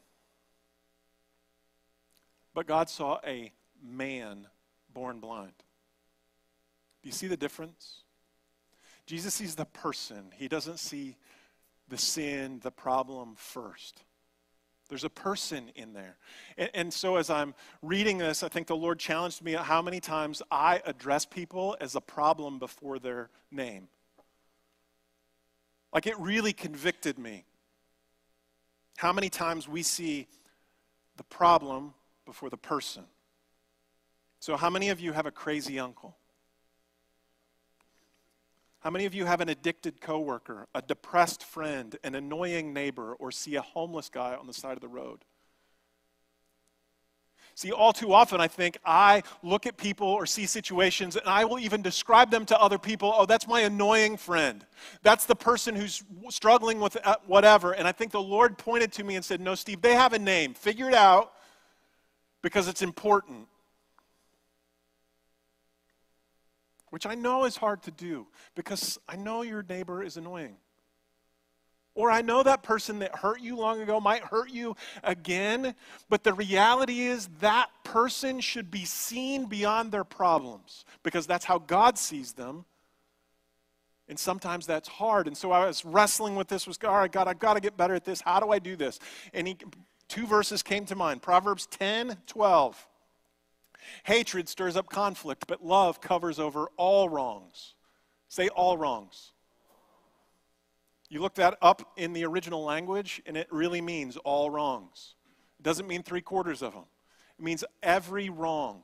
but 2.54 2.68
God 2.68 2.90
saw 2.90 3.20
a 3.26 3.52
man 3.84 4.48
born 4.94 5.20
blind. 5.20 5.54
Do 7.02 7.10
you 7.10 7.14
see 7.14 7.28
the 7.28 7.38
difference? 7.38 8.04
Jesus 9.06 9.34
sees 9.34 9.56
the 9.56 9.66
person, 9.66 10.32
he 10.36 10.48
doesn't 10.48 10.80
see 10.80 11.18
the 11.90 11.98
sin, 11.98 12.60
the 12.64 12.72
problem 12.72 13.34
first. 13.36 14.04
There's 14.94 15.04
a 15.04 15.10
person 15.10 15.72
in 15.74 15.94
there. 15.94 16.18
And, 16.56 16.70
and, 16.76 16.94
so 16.94 17.16
as 17.16 17.32
I'm 17.32 17.56
reading 17.82 18.20
this, 18.20 18.44
I 18.44 18.48
think 18.48 18.68
the 18.68 18.76
Lord 18.76 19.00
challenged 19.00 19.42
me 19.42 19.54
how 19.54 19.82
many 19.82 20.00
times 20.00 20.44
I 20.52 20.84
address 20.86 21.26
people 21.26 21.76
as 21.82 21.96
a 21.96 22.02
problem 22.02 22.60
before 22.60 23.00
their 23.00 23.32
name. 23.50 23.88
Like 25.92 26.06
it 26.06 26.20
really 26.20 26.54
convicted 26.54 27.18
me. 27.18 27.46
How 28.98 29.12
many 29.12 29.30
times 29.30 29.68
we 29.68 29.82
see 29.82 30.28
the 31.18 31.24
problem 31.24 31.96
before 32.26 32.52
the 32.52 32.58
person. 32.58 33.04
So, 34.40 34.58
how 34.58 34.70
many 34.70 34.90
of 34.90 35.00
you 35.00 35.14
have 35.14 35.26
a 35.26 35.32
crazy 35.32 35.80
uncle? 35.80 36.16
How 38.84 38.90
many 38.90 39.06
of 39.06 39.14
you 39.14 39.24
have 39.24 39.40
an 39.40 39.48
addicted 39.48 40.02
coworker, 40.02 40.68
a 40.76 40.82
depressed 40.82 41.42
friend, 41.42 41.96
an 42.04 42.16
annoying 42.16 42.74
neighbor, 42.74 43.14
or 43.14 43.32
see 43.32 43.56
a 43.56 43.62
homeless 43.62 44.10
guy 44.10 44.36
on 44.36 44.46
the 44.46 44.54
side 44.54 44.74
of 44.74 44.82
the 44.82 44.90
road? 44.90 45.24
See, 47.56 47.72
all 47.72 47.94
too 47.94 48.12
often, 48.12 48.42
I 48.42 48.50
think 48.50 48.78
I 48.84 49.24
look 49.42 49.66
at 49.68 49.78
people 49.78 50.08
or 50.08 50.26
see 50.26 50.46
situations 50.46 51.16
and 51.16 51.30
I 51.30 51.46
will 51.46 51.60
even 51.60 51.82
describe 51.82 52.30
them 52.30 52.46
to 52.48 52.60
other 52.60 52.78
people. 52.78 53.14
Oh, 53.16 53.26
that's 53.26 53.48
my 53.48 53.62
annoying 53.62 54.18
friend. 54.18 54.66
That's 55.02 55.26
the 55.26 55.36
person 55.36 55.76
who's 55.76 56.04
struggling 56.30 56.82
with 56.82 56.98
uh, 57.06 57.16
whatever. 57.26 57.72
And 57.72 57.88
I 57.88 57.94
think 57.94 58.12
the 58.12 58.22
Lord 58.22 58.58
pointed 58.58 58.92
to 58.94 59.06
me 59.06 59.16
and 59.16 59.24
said, 59.24 59.40
No, 59.40 59.56
Steve, 59.56 59.82
they 59.82 59.94
have 59.94 60.12
a 60.12 60.20
name. 60.20 60.56
Figure 60.56 60.90
it 60.90 60.96
out 60.96 61.32
because 62.42 62.68
it's 62.68 62.82
important. 62.82 63.48
Which 66.94 67.08
I 67.08 67.16
know 67.16 67.46
is 67.46 67.58
hard 67.58 67.82
to 67.84 67.92
do 67.92 68.28
because 68.54 69.00
I 69.10 69.16
know 69.16 69.42
your 69.42 69.66
neighbor 69.68 70.04
is 70.04 70.16
annoying. 70.16 70.58
Or 71.96 72.12
I 72.12 72.22
know 72.22 72.44
that 72.44 72.62
person 72.62 73.00
that 73.00 73.16
hurt 73.16 73.42
you 73.42 73.56
long 73.56 73.82
ago 73.82 74.00
might 74.00 74.22
hurt 74.22 74.52
you 74.52 74.76
again, 75.04 75.74
but 76.08 76.24
the 76.24 76.36
reality 76.36 77.02
is 77.02 77.30
that 77.40 77.72
person 77.84 78.40
should 78.42 78.70
be 78.70 78.86
seen 78.86 79.48
beyond 79.48 79.92
their 79.92 80.04
problems 80.04 80.86
because 81.02 81.26
that's 81.26 81.46
how 81.46 81.58
God 81.58 81.98
sees 81.98 82.34
them. 82.34 82.64
And 84.08 84.20
sometimes 84.20 84.68
that's 84.68 84.88
hard. 84.88 85.26
And 85.26 85.36
so 85.36 85.52
I 85.52 85.66
was 85.66 85.84
wrestling 85.84 86.36
with 86.36 86.48
this 86.48 86.68
was 86.68 86.78
all 86.84 86.94
right, 86.94 87.12
God, 87.12 87.28
I've 87.28 87.40
got 87.40 87.56
to 87.56 87.60
get 87.60 87.76
better 87.76 87.96
at 87.96 88.06
this. 88.06 88.22
How 88.22 88.40
do 88.40 88.52
I 88.52 88.60
do 88.60 88.76
this? 88.76 89.00
And 89.34 89.48
he, 89.48 89.58
two 90.10 90.28
verses 90.28 90.62
came 90.62 90.86
to 90.86 90.96
mind 90.96 91.24
Proverbs 91.24 91.66
10 91.66 92.18
12. 92.28 92.88
Hatred 94.04 94.50
stirs 94.50 94.76
up 94.76 94.90
conflict, 94.90 95.46
but 95.48 95.64
love 95.64 96.02
covers 96.02 96.40
over 96.40 96.68
all 96.78 97.10
wrongs. 97.10 97.74
Say 98.28 98.48
all 98.50 98.78
wrongs. 98.78 99.32
You 101.10 101.22
look 101.22 101.36
that 101.36 101.58
up 101.62 101.94
in 101.96 102.14
the 102.14 102.26
original 102.26 102.64
language, 102.64 103.22
and 103.26 103.38
it 103.38 103.48
really 103.52 103.82
means 103.82 104.18
all 104.18 104.50
wrongs. 104.50 105.16
It 105.60 105.64
doesn't 105.64 105.88
mean 105.88 106.02
three 106.02 106.22
quarters 106.22 106.62
of 106.62 106.74
them, 106.74 106.86
it 107.38 107.44
means 107.44 107.64
every 107.82 108.30
wrong. 108.30 108.84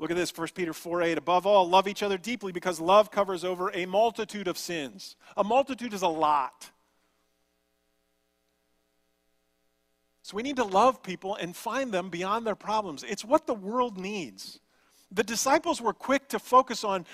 Look 0.00 0.10
at 0.10 0.16
this, 0.16 0.36
1 0.36 0.48
Peter 0.54 0.72
4 0.72 1.02
8. 1.02 1.18
Above 1.18 1.46
all, 1.46 1.68
love 1.68 1.86
each 1.86 2.02
other 2.02 2.16
deeply 2.16 2.52
because 2.52 2.80
love 2.80 3.10
covers 3.10 3.44
over 3.44 3.70
a 3.74 3.84
multitude 3.84 4.48
of 4.48 4.56
sins. 4.56 5.14
A 5.36 5.44
multitude 5.44 5.92
is 5.92 6.00
a 6.00 6.08
lot. 6.08 6.70
So 10.30 10.36
we 10.36 10.44
need 10.44 10.56
to 10.56 10.64
love 10.64 11.02
people 11.02 11.34
and 11.34 11.56
find 11.56 11.90
them 11.90 12.08
beyond 12.08 12.46
their 12.46 12.54
problems. 12.54 13.02
It's 13.02 13.24
what 13.24 13.48
the 13.48 13.54
world 13.54 13.98
needs. 13.98 14.60
The 15.10 15.24
disciples 15.24 15.80
were 15.80 15.92
quick 15.92 16.28
to 16.28 16.38
focus 16.38 16.84
on 16.84 17.04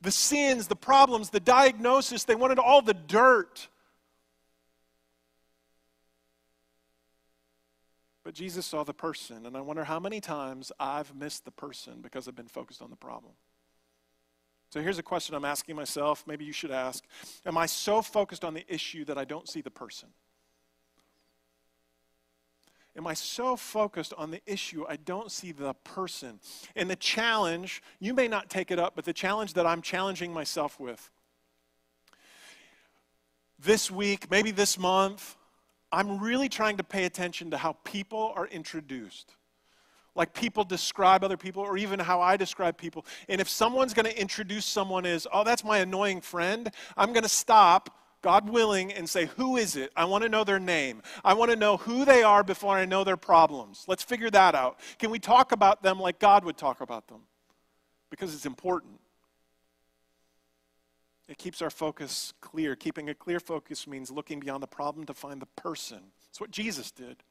the 0.00 0.12
sins, 0.12 0.68
the 0.68 0.76
problems, 0.76 1.30
the 1.30 1.40
diagnosis. 1.40 2.22
They 2.22 2.36
wanted 2.36 2.60
all 2.60 2.80
the 2.80 2.94
dirt. 2.94 3.66
But 8.22 8.34
Jesus 8.34 8.66
saw 8.66 8.84
the 8.84 8.94
person, 8.94 9.46
and 9.46 9.56
I 9.56 9.62
wonder 9.62 9.82
how 9.82 9.98
many 9.98 10.20
times 10.20 10.70
I've 10.78 11.12
missed 11.12 11.44
the 11.44 11.50
person 11.50 11.94
because 12.00 12.28
I've 12.28 12.36
been 12.36 12.46
focused 12.46 12.82
on 12.82 12.90
the 12.90 12.94
problem. 12.94 13.32
So 14.72 14.80
here's 14.80 15.00
a 15.00 15.02
question 15.02 15.34
I'm 15.34 15.44
asking 15.44 15.74
myself. 15.74 16.22
Maybe 16.24 16.44
you 16.44 16.52
should 16.52 16.70
ask 16.70 17.02
Am 17.44 17.58
I 17.58 17.66
so 17.66 18.00
focused 18.00 18.44
on 18.44 18.54
the 18.54 18.64
issue 18.72 19.04
that 19.06 19.18
I 19.18 19.24
don't 19.24 19.48
see 19.48 19.60
the 19.60 19.72
person? 19.72 20.10
Am 22.96 23.06
I 23.06 23.14
so 23.14 23.56
focused 23.56 24.12
on 24.18 24.30
the 24.30 24.40
issue 24.46 24.84
I 24.88 24.96
don't 24.96 25.30
see 25.30 25.52
the 25.52 25.74
person? 25.74 26.40
And 26.74 26.90
the 26.90 26.96
challenge, 26.96 27.82
you 28.00 28.14
may 28.14 28.28
not 28.28 28.50
take 28.50 28.70
it 28.70 28.78
up, 28.78 28.94
but 28.96 29.04
the 29.04 29.12
challenge 29.12 29.54
that 29.54 29.66
I'm 29.66 29.80
challenging 29.80 30.32
myself 30.32 30.80
with 30.80 31.10
this 33.62 33.90
week, 33.90 34.30
maybe 34.30 34.50
this 34.50 34.78
month, 34.78 35.36
I'm 35.92 36.18
really 36.18 36.48
trying 36.48 36.76
to 36.78 36.84
pay 36.84 37.04
attention 37.04 37.50
to 37.50 37.58
how 37.58 37.76
people 37.84 38.32
are 38.36 38.46
introduced. 38.46 39.34
Like 40.14 40.34
people 40.34 40.64
describe 40.64 41.22
other 41.22 41.36
people, 41.36 41.62
or 41.62 41.76
even 41.76 42.00
how 42.00 42.20
I 42.20 42.36
describe 42.36 42.76
people. 42.76 43.06
And 43.28 43.40
if 43.40 43.48
someone's 43.48 43.94
going 43.94 44.06
to 44.06 44.20
introduce 44.20 44.64
someone 44.64 45.06
as, 45.06 45.26
oh, 45.32 45.44
that's 45.44 45.62
my 45.62 45.78
annoying 45.78 46.20
friend, 46.20 46.70
I'm 46.96 47.12
going 47.12 47.22
to 47.22 47.28
stop 47.28 47.96
God 48.22 48.50
willing, 48.50 48.92
and 48.92 49.08
say, 49.08 49.26
Who 49.36 49.56
is 49.56 49.76
it? 49.76 49.92
I 49.96 50.04
want 50.04 50.24
to 50.24 50.28
know 50.28 50.44
their 50.44 50.60
name. 50.60 51.02
I 51.24 51.34
want 51.34 51.50
to 51.50 51.56
know 51.56 51.78
who 51.78 52.04
they 52.04 52.22
are 52.22 52.42
before 52.42 52.76
I 52.76 52.84
know 52.84 53.02
their 53.02 53.16
problems. 53.16 53.84
Let's 53.88 54.02
figure 54.02 54.30
that 54.30 54.54
out. 54.54 54.78
Can 54.98 55.10
we 55.10 55.18
talk 55.18 55.52
about 55.52 55.82
them 55.82 55.98
like 55.98 56.18
God 56.18 56.44
would 56.44 56.56
talk 56.56 56.80
about 56.80 57.08
them? 57.08 57.20
Because 58.10 58.34
it's 58.34 58.46
important. 58.46 59.00
It 61.28 61.38
keeps 61.38 61.62
our 61.62 61.70
focus 61.70 62.34
clear. 62.40 62.74
Keeping 62.74 63.08
a 63.08 63.14
clear 63.14 63.40
focus 63.40 63.86
means 63.86 64.10
looking 64.10 64.40
beyond 64.40 64.62
the 64.62 64.66
problem 64.66 65.06
to 65.06 65.14
find 65.14 65.40
the 65.40 65.46
person. 65.46 66.00
That's 66.26 66.40
what 66.40 66.50
Jesus 66.50 66.90
did. 66.90 67.22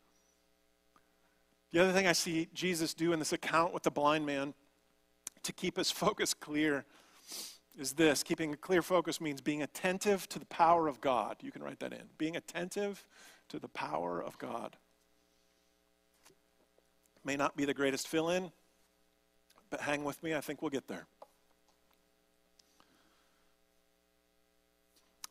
The 1.71 1.83
other 1.83 1.91
thing 1.91 2.07
I 2.07 2.13
see 2.13 2.47
Jesus 2.53 2.93
do 2.93 3.13
in 3.13 3.19
this 3.19 3.33
account 3.33 3.73
with 3.73 3.83
the 3.83 3.91
blind 3.91 4.25
man 4.25 4.53
to 5.43 5.53
keep 5.53 5.77
his 5.77 5.91
focus 5.91 6.33
clear 6.33 6.85
is 7.79 7.93
this 7.93 8.23
keeping 8.23 8.53
a 8.53 8.57
clear 8.57 8.81
focus 8.81 9.21
means 9.21 9.39
being 9.39 9.63
attentive 9.63 10.27
to 10.29 10.37
the 10.37 10.45
power 10.45 10.87
of 10.87 10.99
God. 10.99 11.37
You 11.41 11.51
can 11.51 11.63
write 11.63 11.79
that 11.79 11.93
in. 11.93 12.01
Being 12.17 12.35
attentive 12.35 13.05
to 13.47 13.57
the 13.57 13.69
power 13.69 14.21
of 14.21 14.37
God. 14.37 14.75
May 17.23 17.37
not 17.37 17.55
be 17.55 17.63
the 17.63 17.73
greatest 17.73 18.07
fill 18.07 18.29
in, 18.29 18.51
but 19.69 19.79
hang 19.79 20.03
with 20.03 20.21
me. 20.21 20.35
I 20.35 20.41
think 20.41 20.61
we'll 20.61 20.69
get 20.71 20.87
there. 20.89 21.05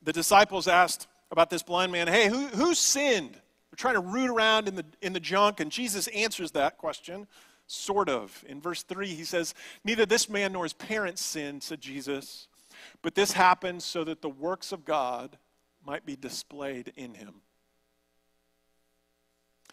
The 0.03 0.13
disciples 0.13 0.69
asked 0.69 1.07
about 1.31 1.51
this 1.51 1.63
blind 1.63 1.93
man, 1.93 2.09
hey, 2.09 2.29
who, 2.29 2.47
who 2.47 2.75
sinned? 2.75 3.33
They're 3.33 3.77
trying 3.77 3.95
to 3.95 4.01
root 4.01 4.31
around 4.31 4.69
in 4.69 4.75
the, 4.75 4.87
in 5.03 5.13
the 5.13 5.21
junk, 5.21 5.61
and 5.61 5.71
Jesus 5.71 6.07
answers 6.09 6.53
that 6.53 6.79
question 6.79 7.27
Sort 7.69 8.09
of. 8.09 8.45
In 8.49 8.63
verse 8.63 8.83
3, 8.83 9.09
he 9.09 9.25
says, 9.25 9.55
Neither 9.85 10.07
this 10.07 10.29
man 10.29 10.53
nor 10.53 10.65
his 10.65 10.73
parents 10.73 11.23
sinned, 11.23 11.63
said 11.63 11.83
Jesus, 11.83 12.49
but 13.03 13.15
this 13.15 13.33
happened 13.33 13.83
so 13.83 14.05
that 14.05 14.23
the 14.23 14.29
works 14.31 14.73
of 14.73 14.87
God 14.87 15.37
might 15.85 16.07
be 16.07 16.17
displayed 16.17 16.93
in 16.97 17.15
him. 17.15 17.43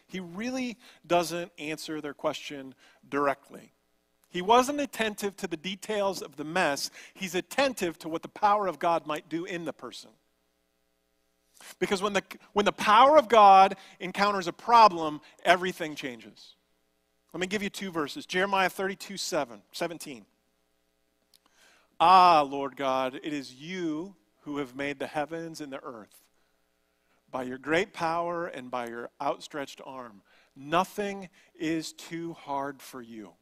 He 0.07 0.19
really 0.19 0.77
doesn't 1.07 1.51
answer 1.57 2.01
their 2.01 2.13
question 2.13 2.75
directly. 3.07 3.71
He 4.29 4.41
wasn't 4.41 4.81
attentive 4.81 5.37
to 5.37 5.47
the 5.47 5.55
details 5.55 6.21
of 6.21 6.35
the 6.35 6.43
mess, 6.43 6.91
he's 7.13 7.33
attentive 7.33 7.97
to 7.99 8.09
what 8.09 8.21
the 8.21 8.27
power 8.27 8.67
of 8.67 8.77
God 8.77 9.07
might 9.07 9.29
do 9.29 9.45
in 9.45 9.63
the 9.63 9.73
person. 9.73 10.09
Because 11.79 12.01
when 12.01 12.11
the, 12.11 12.23
when 12.51 12.65
the 12.65 12.73
power 12.73 13.17
of 13.17 13.29
God 13.29 13.77
encounters 14.01 14.47
a 14.47 14.53
problem, 14.53 15.21
everything 15.45 15.95
changes. 15.95 16.55
Let 17.35 17.41
me 17.41 17.47
give 17.47 17.61
you 17.61 17.69
two 17.69 17.91
verses 17.91 18.25
Jeremiah 18.25 18.69
32 18.69 19.17
7, 19.17 19.61
17. 19.73 20.25
Ah, 21.99 22.47
Lord 22.49 22.77
God, 22.77 23.19
it 23.21 23.33
is 23.33 23.53
you 23.53 24.15
who 24.43 24.59
have 24.59 24.73
made 24.73 24.99
the 24.99 25.07
heavens 25.07 25.59
and 25.59 25.69
the 25.69 25.83
earth. 25.83 26.23
By 27.29 27.43
your 27.43 27.57
great 27.57 27.91
power 27.91 28.47
and 28.47 28.71
by 28.71 28.87
your 28.87 29.09
outstretched 29.21 29.81
arm, 29.85 30.21
nothing 30.55 31.27
is 31.53 31.91
too 31.91 32.31
hard 32.35 32.81
for 32.81 33.01
you. 33.01 33.33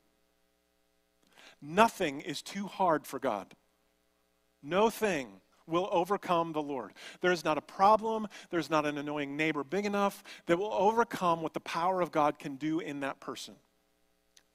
Nothing 1.61 2.21
is 2.21 2.41
too 2.41 2.65
hard 2.65 3.05
for 3.05 3.19
God. 3.19 3.53
No 4.63 4.89
thing 4.89 5.39
will 5.67 5.87
overcome 5.91 6.51
the 6.51 6.63
Lord. 6.63 6.93
There 7.21 7.31
is 7.31 7.45
not 7.45 7.59
a 7.59 7.61
problem, 7.61 8.27
there's 8.49 8.71
not 8.71 8.87
an 8.87 8.97
annoying 8.97 9.37
neighbor 9.37 9.63
big 9.63 9.85
enough 9.85 10.23
that 10.47 10.57
will 10.57 10.73
overcome 10.73 11.43
what 11.43 11.53
the 11.53 11.59
power 11.59 12.01
of 12.01 12.11
God 12.11 12.39
can 12.39 12.55
do 12.55 12.79
in 12.79 13.01
that 13.01 13.19
person. 13.19 13.53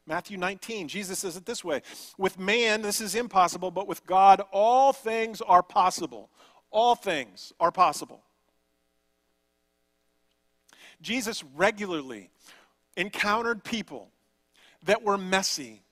Matthew 0.09 0.39
19, 0.39 0.89
Jesus 0.89 1.19
says 1.19 1.37
it 1.37 1.45
this 1.45 1.63
way 1.63 1.83
With 2.17 2.39
man, 2.39 2.81
this 2.81 3.01
is 3.01 3.15
impossible, 3.15 3.71
but 3.71 3.87
with 3.87 4.07
God, 4.07 4.41
all 4.51 4.93
things 4.95 5.43
are 5.43 5.63
possible. 5.63 6.31
All 6.71 6.95
things 6.95 7.53
are 7.61 7.71
possible. 7.71 8.23
Jesus 11.01 11.45
regularly 11.55 12.31
encountered 12.97 13.63
people 13.63 14.11
that 14.85 15.03
were 15.03 15.19
messy, 15.19 15.83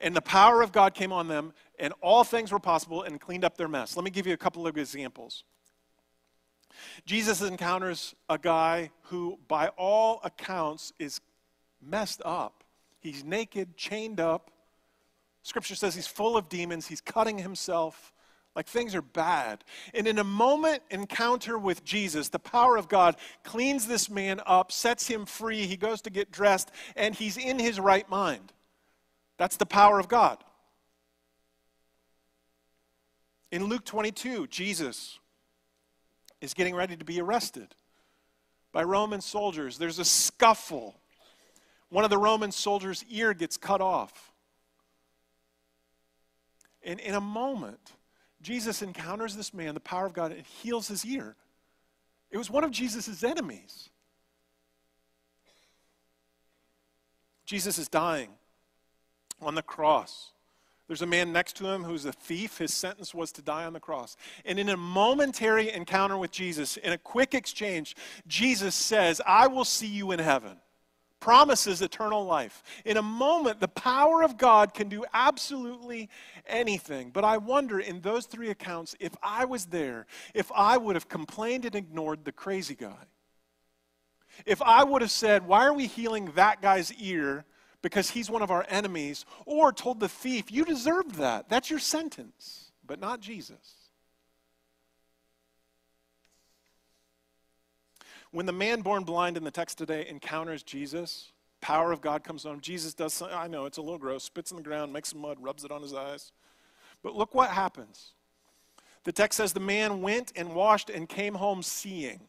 and 0.00 0.14
the 0.14 0.22
power 0.22 0.62
of 0.62 0.70
God 0.70 0.94
came 0.94 1.12
on 1.12 1.26
them, 1.26 1.52
and 1.78 1.92
all 2.00 2.22
things 2.22 2.52
were 2.52 2.60
possible 2.60 3.02
and 3.02 3.20
cleaned 3.20 3.44
up 3.44 3.56
their 3.56 3.68
mess. 3.68 3.96
Let 3.96 4.04
me 4.04 4.10
give 4.10 4.26
you 4.26 4.32
a 4.32 4.38
couple 4.38 4.66
of 4.66 4.76
examples. 4.78 5.44
Jesus 7.04 7.42
encounters 7.42 8.14
a 8.28 8.38
guy 8.38 8.90
who, 9.02 9.38
by 9.48 9.68
all 9.76 10.20
accounts, 10.22 10.92
is 10.98 11.20
messed 11.80 12.22
up. 12.24 12.62
He's 13.12 13.24
naked, 13.24 13.76
chained 13.76 14.18
up. 14.18 14.50
Scripture 15.42 15.76
says 15.76 15.94
he's 15.94 16.08
full 16.08 16.36
of 16.36 16.48
demons. 16.48 16.88
He's 16.88 17.00
cutting 17.00 17.38
himself. 17.38 18.12
Like 18.56 18.66
things 18.66 18.94
are 18.94 19.02
bad. 19.02 19.62
And 19.94 20.08
in 20.08 20.18
a 20.18 20.24
moment 20.24 20.82
encounter 20.90 21.56
with 21.56 21.84
Jesus, 21.84 22.30
the 22.30 22.38
power 22.38 22.76
of 22.76 22.88
God 22.88 23.16
cleans 23.44 23.86
this 23.86 24.10
man 24.10 24.40
up, 24.44 24.72
sets 24.72 25.06
him 25.06 25.24
free. 25.24 25.66
He 25.66 25.76
goes 25.76 26.02
to 26.02 26.10
get 26.10 26.32
dressed, 26.32 26.70
and 26.96 27.14
he's 27.14 27.36
in 27.36 27.58
his 27.58 27.78
right 27.78 28.08
mind. 28.08 28.52
That's 29.36 29.56
the 29.56 29.66
power 29.66 30.00
of 30.00 30.08
God. 30.08 30.42
In 33.52 33.64
Luke 33.64 33.84
22, 33.84 34.48
Jesus 34.48 35.20
is 36.40 36.54
getting 36.54 36.74
ready 36.74 36.96
to 36.96 37.04
be 37.04 37.20
arrested 37.20 37.68
by 38.72 38.82
Roman 38.82 39.20
soldiers. 39.20 39.78
There's 39.78 39.98
a 39.98 40.04
scuffle 40.04 40.98
one 41.90 42.04
of 42.04 42.10
the 42.10 42.18
Roman 42.18 42.52
soldiers' 42.52 43.04
ear 43.08 43.32
gets 43.34 43.56
cut 43.56 43.80
off. 43.80 44.32
And 46.82 47.00
in 47.00 47.14
a 47.14 47.20
moment, 47.20 47.92
Jesus 48.42 48.82
encounters 48.82 49.34
this 49.34 49.52
man, 49.52 49.74
the 49.74 49.80
power 49.80 50.06
of 50.06 50.12
God, 50.12 50.32
and 50.32 50.46
heals 50.46 50.88
his 50.88 51.04
ear. 51.04 51.36
It 52.30 52.38
was 52.38 52.50
one 52.50 52.64
of 52.64 52.70
Jesus' 52.70 53.22
enemies. 53.22 53.90
Jesus 57.44 57.78
is 57.78 57.88
dying 57.88 58.30
on 59.40 59.54
the 59.54 59.62
cross. 59.62 60.32
There's 60.88 61.02
a 61.02 61.06
man 61.06 61.32
next 61.32 61.56
to 61.56 61.66
him 61.66 61.82
who's 61.82 62.04
a 62.04 62.12
thief. 62.12 62.58
His 62.58 62.72
sentence 62.72 63.12
was 63.12 63.32
to 63.32 63.42
die 63.42 63.64
on 63.64 63.72
the 63.72 63.80
cross. 63.80 64.16
And 64.44 64.58
in 64.58 64.68
a 64.68 64.76
momentary 64.76 65.72
encounter 65.72 66.16
with 66.16 66.30
Jesus, 66.30 66.76
in 66.76 66.92
a 66.92 66.98
quick 66.98 67.34
exchange, 67.34 67.96
Jesus 68.28 68.74
says, 68.74 69.20
I 69.26 69.48
will 69.48 69.64
see 69.64 69.88
you 69.88 70.12
in 70.12 70.20
heaven 70.20 70.58
promises 71.20 71.82
eternal 71.82 72.24
life. 72.24 72.62
In 72.84 72.96
a 72.96 73.02
moment, 73.02 73.60
the 73.60 73.68
power 73.68 74.22
of 74.22 74.36
God 74.36 74.74
can 74.74 74.88
do 74.88 75.04
absolutely 75.12 76.08
anything. 76.46 77.10
But 77.10 77.24
I 77.24 77.36
wonder 77.38 77.80
in 77.80 78.00
those 78.00 78.26
three 78.26 78.50
accounts, 78.50 78.94
if 79.00 79.14
I 79.22 79.44
was 79.44 79.66
there, 79.66 80.06
if 80.34 80.50
I 80.54 80.76
would 80.76 80.96
have 80.96 81.08
complained 81.08 81.64
and 81.64 81.74
ignored 81.74 82.24
the 82.24 82.32
crazy 82.32 82.74
guy. 82.74 83.06
If 84.44 84.60
I 84.60 84.84
would 84.84 85.02
have 85.02 85.10
said, 85.10 85.46
Why 85.46 85.64
are 85.64 85.72
we 85.72 85.86
healing 85.86 86.32
that 86.34 86.60
guy's 86.60 86.92
ear? 86.94 87.44
Because 87.82 88.10
he's 88.10 88.30
one 88.30 88.42
of 88.42 88.50
our 88.50 88.66
enemies, 88.68 89.24
or 89.44 89.72
told 89.72 90.00
the 90.00 90.08
thief, 90.08 90.50
You 90.50 90.64
deserved 90.64 91.14
that. 91.16 91.48
That's 91.48 91.70
your 91.70 91.78
sentence, 91.78 92.72
but 92.86 93.00
not 93.00 93.20
Jesus. 93.20 93.85
When 98.30 98.46
the 98.46 98.52
man 98.52 98.82
born 98.82 99.04
blind 99.04 99.36
in 99.36 99.44
the 99.44 99.50
text 99.50 99.78
today 99.78 100.06
encounters 100.08 100.62
Jesus, 100.62 101.32
power 101.60 101.92
of 101.92 102.00
God 102.00 102.24
comes 102.24 102.44
on 102.44 102.54
him. 102.54 102.60
Jesus 102.60 102.94
does 102.94 103.14
something, 103.14 103.36
I 103.36 103.46
know 103.46 103.66
it's 103.66 103.78
a 103.78 103.82
little 103.82 103.98
gross, 103.98 104.24
spits 104.24 104.50
in 104.50 104.56
the 104.56 104.62
ground, 104.62 104.92
makes 104.92 105.10
some 105.10 105.20
mud, 105.20 105.38
rubs 105.40 105.64
it 105.64 105.70
on 105.70 105.82
his 105.82 105.94
eyes. 105.94 106.32
But 107.02 107.14
look 107.14 107.34
what 107.34 107.50
happens. 107.50 108.12
The 109.04 109.12
text 109.12 109.36
says 109.36 109.52
the 109.52 109.60
man 109.60 110.02
went 110.02 110.32
and 110.34 110.54
washed 110.54 110.90
and 110.90 111.08
came 111.08 111.34
home 111.34 111.62
seeing. 111.62 112.20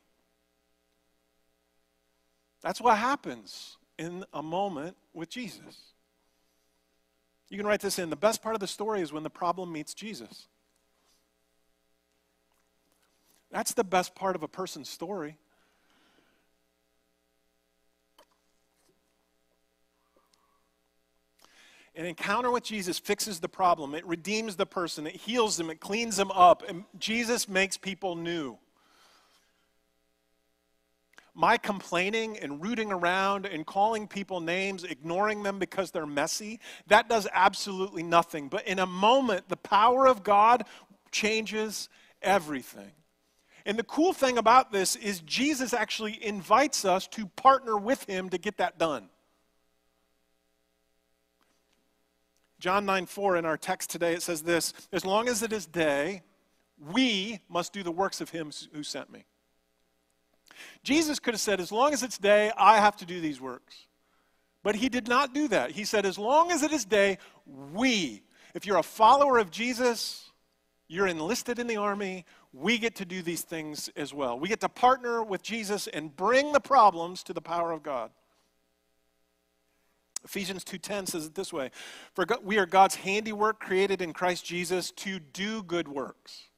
That's 2.61 2.81
what 2.81 2.97
happens 2.97 3.77
in 3.97 4.25
a 4.33 4.43
moment 4.43 4.95
with 5.13 5.29
Jesus. 5.29 5.93
You 7.49 7.57
can 7.57 7.65
write 7.65 7.81
this 7.81 7.97
in. 7.97 8.09
The 8.09 8.15
best 8.15 8.41
part 8.41 8.55
of 8.55 8.59
the 8.59 8.67
story 8.67 9.01
is 9.01 9.13
when 9.13 9.23
the 9.23 9.29
problem 9.29 9.71
meets 9.71 9.93
Jesus. 9.93 10.47
That's 13.49 13.73
the 13.73 13.83
best 13.83 14.15
part 14.15 14.35
of 14.35 14.43
a 14.43 14.47
person's 14.47 14.89
story. 14.89 15.37
An 21.97 22.05
encounter 22.05 22.51
with 22.51 22.63
Jesus 22.63 22.99
fixes 22.99 23.39
the 23.39 23.49
problem, 23.49 23.95
it 23.95 24.05
redeems 24.05 24.55
the 24.55 24.67
person, 24.67 25.07
it 25.07 25.15
heals 25.15 25.57
them, 25.57 25.71
it 25.71 25.79
cleans 25.79 26.15
them 26.15 26.29
up, 26.29 26.61
and 26.67 26.83
Jesus 26.99 27.49
makes 27.49 27.75
people 27.75 28.15
new. 28.15 28.59
My 31.33 31.57
complaining 31.57 32.37
and 32.37 32.63
rooting 32.63 32.91
around 32.91 33.47
and 33.47 33.65
calling 33.65 34.07
people 34.07 34.39
names, 34.41 34.83
ignoring 34.83 35.41
them 35.41 35.57
because 35.57 35.89
they're 35.89 36.05
messy, 36.05 36.59
that 36.85 37.09
does 37.09 37.27
absolutely 37.33 38.03
nothing. 38.03 38.47
But 38.47 38.67
in 38.67 38.77
a 38.77 38.85
moment, 38.85 39.49
the 39.49 39.57
power 39.57 40.07
of 40.07 40.23
God 40.23 40.65
changes 41.11 41.89
everything. 42.21 42.91
And 43.65 43.77
the 43.77 43.83
cool 43.83 44.13
thing 44.13 44.37
about 44.37 44.71
this 44.71 44.95
is 44.95 45.21
Jesus 45.21 45.73
actually 45.73 46.23
invites 46.23 46.85
us 46.85 47.07
to 47.07 47.25
partner 47.25 47.75
with 47.75 48.03
him 48.07 48.29
to 48.29 48.37
get 48.37 48.57
that 48.57 48.77
done. 48.77 49.09
John 52.59 52.85
9 52.85 53.05
4 53.05 53.37
in 53.37 53.45
our 53.45 53.57
text 53.57 53.89
today, 53.89 54.13
it 54.13 54.21
says 54.21 54.43
this 54.43 54.73
As 54.91 55.05
long 55.05 55.27
as 55.27 55.43
it 55.43 55.53
is 55.53 55.65
day, 55.65 56.23
we 56.91 57.39
must 57.49 57.73
do 57.73 57.83
the 57.83 57.91
works 57.91 58.21
of 58.21 58.29
him 58.29 58.51
who 58.73 58.83
sent 58.83 59.11
me. 59.11 59.25
Jesus 60.83 61.19
could 61.19 61.33
have 61.33 61.41
said, 61.41 61.59
As 61.59 61.71
long 61.71 61.93
as 61.93 62.03
it's 62.03 62.17
day, 62.17 62.51
I 62.57 62.77
have 62.77 62.97
to 62.97 63.05
do 63.05 63.21
these 63.21 63.39
works. 63.39 63.87
But 64.63 64.75
he 64.75 64.89
did 64.89 65.07
not 65.07 65.33
do 65.33 65.47
that. 65.49 65.71
He 65.71 65.85
said, 65.85 66.05
As 66.05 66.17
long 66.17 66.51
as 66.51 66.63
it 66.63 66.71
is 66.71 66.85
day, 66.85 67.19
we. 67.45 68.23
If 68.53 68.65
you're 68.65 68.77
a 68.77 68.83
follower 68.83 69.37
of 69.37 69.51
Jesus, 69.51 70.31
you're 70.87 71.07
enlisted 71.07 71.59
in 71.59 71.67
the 71.67 71.77
army, 71.77 72.25
we 72.53 72.77
get 72.77 72.95
to 72.95 73.05
do 73.05 73.21
these 73.21 73.41
things 73.41 73.89
as 73.95 74.13
well. 74.13 74.39
We 74.39 74.47
get 74.47 74.61
to 74.61 74.69
partner 74.69 75.21
with 75.21 75.43
Jesus 75.43 75.87
and 75.87 76.15
bring 76.15 76.53
the 76.53 76.59
problems 76.59 77.23
to 77.23 77.33
the 77.33 77.41
power 77.41 77.71
of 77.71 77.83
God. 77.83 78.09
Ephesians 80.27 80.65
2:10 80.65 81.07
says 81.07 81.25
it 81.25 81.35
this 81.35 81.53
way, 81.53 81.71
"For 82.13 82.25
we 82.41 82.57
are 82.57 82.65
God's 82.65 82.95
handiwork 82.95 83.61
created 83.61 84.01
in 84.01 84.11
Christ 84.11 84.43
Jesus 84.43 84.91
to 84.91 85.19
do 85.19 85.63
good 85.63 85.87
works." 85.87 86.49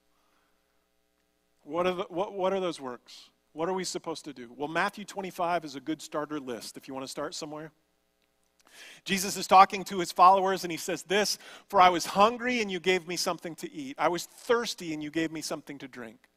What 1.62 1.86
are, 1.86 1.94
the, 1.94 2.04
what, 2.06 2.34
what 2.34 2.52
are 2.52 2.60
those 2.60 2.82
works? 2.82 3.30
What 3.54 3.70
are 3.70 3.74
we 3.74 3.84
supposed 3.84 4.26
to 4.26 4.34
do? 4.34 4.52
Well, 4.56 4.68
Matthew 4.68 5.06
25 5.06 5.66
is 5.66 5.76
a 5.76 5.80
good 5.80 6.02
starter 6.02 6.40
list 6.40 6.78
if 6.78 6.88
you 6.88 6.96
want 6.96 7.04
to 7.04 7.08
start 7.12 7.36
somewhere. 7.36 7.72
Jesus 9.04 9.38
is 9.38 9.46
talking 9.46 9.84
to 9.84 10.00
his 10.00 10.12
followers 10.12 10.64
and 10.64 10.72
he 10.72 10.78
says 10.78 11.04
this, 11.04 11.38
"For 11.68 11.80
I 11.80 11.90
was 11.90 12.08
hungry 12.08 12.62
and 12.62 12.72
you 12.72 12.80
gave 12.80 13.08
me 13.08 13.18
something 13.18 13.56
to 13.58 13.72
eat. 13.72 13.96
I 14.00 14.08
was 14.08 14.26
thirsty 14.26 14.96
and 14.96 15.04
you 15.04 15.12
gave 15.12 15.32
me 15.32 15.42
something 15.42 15.78
to 15.78 15.88
drink. 15.88 16.28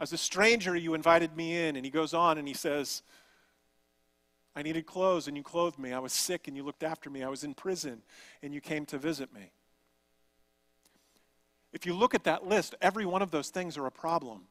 As 0.00 0.12
a 0.12 0.18
stranger 0.18 0.74
you 0.74 0.94
invited 0.94 1.36
me 1.36 1.56
in." 1.56 1.76
And 1.76 1.84
he 1.84 1.90
goes 1.90 2.14
on 2.14 2.36
and 2.36 2.48
he 2.48 2.54
says, 2.54 3.04
I 4.56 4.62
needed 4.62 4.86
clothes 4.86 5.26
and 5.26 5.36
you 5.36 5.42
clothed 5.42 5.78
me. 5.78 5.92
I 5.92 5.98
was 5.98 6.12
sick 6.12 6.46
and 6.46 6.56
you 6.56 6.62
looked 6.62 6.82
after 6.82 7.10
me. 7.10 7.22
I 7.22 7.28
was 7.28 7.44
in 7.44 7.54
prison 7.54 8.02
and 8.42 8.54
you 8.54 8.60
came 8.60 8.86
to 8.86 8.98
visit 8.98 9.32
me. 9.34 9.50
If 11.72 11.86
you 11.86 11.94
look 11.94 12.14
at 12.14 12.24
that 12.24 12.46
list, 12.46 12.76
every 12.80 13.04
one 13.04 13.20
of 13.20 13.32
those 13.32 13.50
things 13.50 13.76
are 13.76 13.86
a 13.86 13.90
problem. 13.90 14.42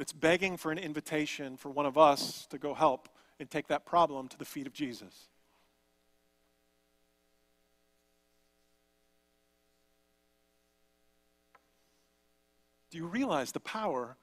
It's 0.00 0.12
begging 0.12 0.56
for 0.56 0.72
an 0.72 0.78
invitation 0.78 1.56
for 1.56 1.68
one 1.68 1.86
of 1.86 1.98
us 1.98 2.46
to 2.46 2.58
go 2.58 2.72
help 2.72 3.08
and 3.38 3.50
take 3.50 3.68
that 3.68 3.84
problem 3.84 4.28
to 4.28 4.38
the 4.38 4.44
feet 4.44 4.66
of 4.66 4.72
Jesus. 4.72 5.28
Do 12.90 12.98
you 12.98 13.06
realize 13.06 13.52
the 13.52 13.60
power 13.60 14.16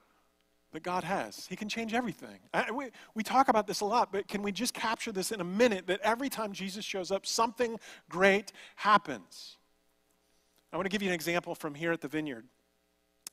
that 0.72 0.84
God 0.84 1.04
has. 1.04 1.48
He 1.48 1.56
can 1.56 1.68
change 1.68 1.94
everything. 1.94 2.40
I, 2.54 2.72
we, 2.72 2.90
we 3.14 3.24
talk 3.24 3.50
about 3.50 3.68
this 3.68 3.82
a 3.82 3.86
lot, 3.86 4.12
but 4.12 4.28
can 4.28 4.42
we 4.42 4.52
just 4.52 4.74
capture 4.74 5.12
this 5.12 5.32
in 5.32 5.42
a 5.42 5.44
minute 5.46 5.88
that 5.88 6.00
every 6.02 6.30
time 6.30 6.54
Jesus 6.54 6.86
shows 6.86 7.12
up, 7.12 7.26
something 7.26 7.78
great 8.10 8.52
happens? 8.78 9.58
I 10.72 10.78
want 10.78 10.86
to 10.86 10.90
give 10.90 11.02
you 11.02 11.10
an 11.10 11.16
example 11.16 11.56
from 11.56 11.76
here 11.76 11.92
at 11.92 12.02
the 12.02 12.08
vineyard. 12.08 12.46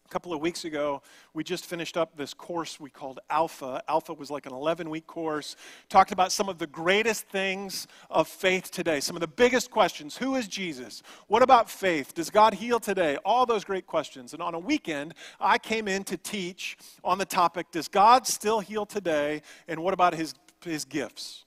A 0.08 0.10
couple 0.10 0.32
of 0.32 0.40
weeks 0.40 0.64
ago, 0.64 1.02
we 1.34 1.44
just 1.44 1.66
finished 1.66 1.98
up 1.98 2.16
this 2.16 2.32
course 2.32 2.80
we 2.80 2.88
called 2.88 3.20
Alpha. 3.28 3.82
Alpha 3.88 4.14
was 4.14 4.30
like 4.30 4.46
an 4.46 4.54
11 4.54 4.88
week 4.88 5.06
course, 5.06 5.54
talked 5.90 6.12
about 6.12 6.32
some 6.32 6.48
of 6.48 6.56
the 6.56 6.66
greatest 6.66 7.28
things 7.28 7.86
of 8.08 8.26
faith 8.26 8.70
today, 8.70 9.00
some 9.00 9.16
of 9.16 9.20
the 9.20 9.26
biggest 9.26 9.70
questions. 9.70 10.16
Who 10.16 10.36
is 10.36 10.48
Jesus? 10.48 11.02
What 11.26 11.42
about 11.42 11.68
faith? 11.68 12.14
Does 12.14 12.30
God 12.30 12.54
heal 12.54 12.80
today? 12.80 13.18
All 13.22 13.44
those 13.44 13.64
great 13.64 13.86
questions. 13.86 14.32
And 14.32 14.40
on 14.40 14.54
a 14.54 14.58
weekend, 14.58 15.12
I 15.38 15.58
came 15.58 15.86
in 15.86 16.04
to 16.04 16.16
teach 16.16 16.78
on 17.04 17.18
the 17.18 17.26
topic 17.26 17.70
Does 17.70 17.88
God 17.88 18.26
still 18.26 18.60
heal 18.60 18.86
today? 18.86 19.42
And 19.68 19.82
what 19.82 19.92
about 19.92 20.14
his, 20.14 20.32
his 20.64 20.86
gifts? 20.86 21.44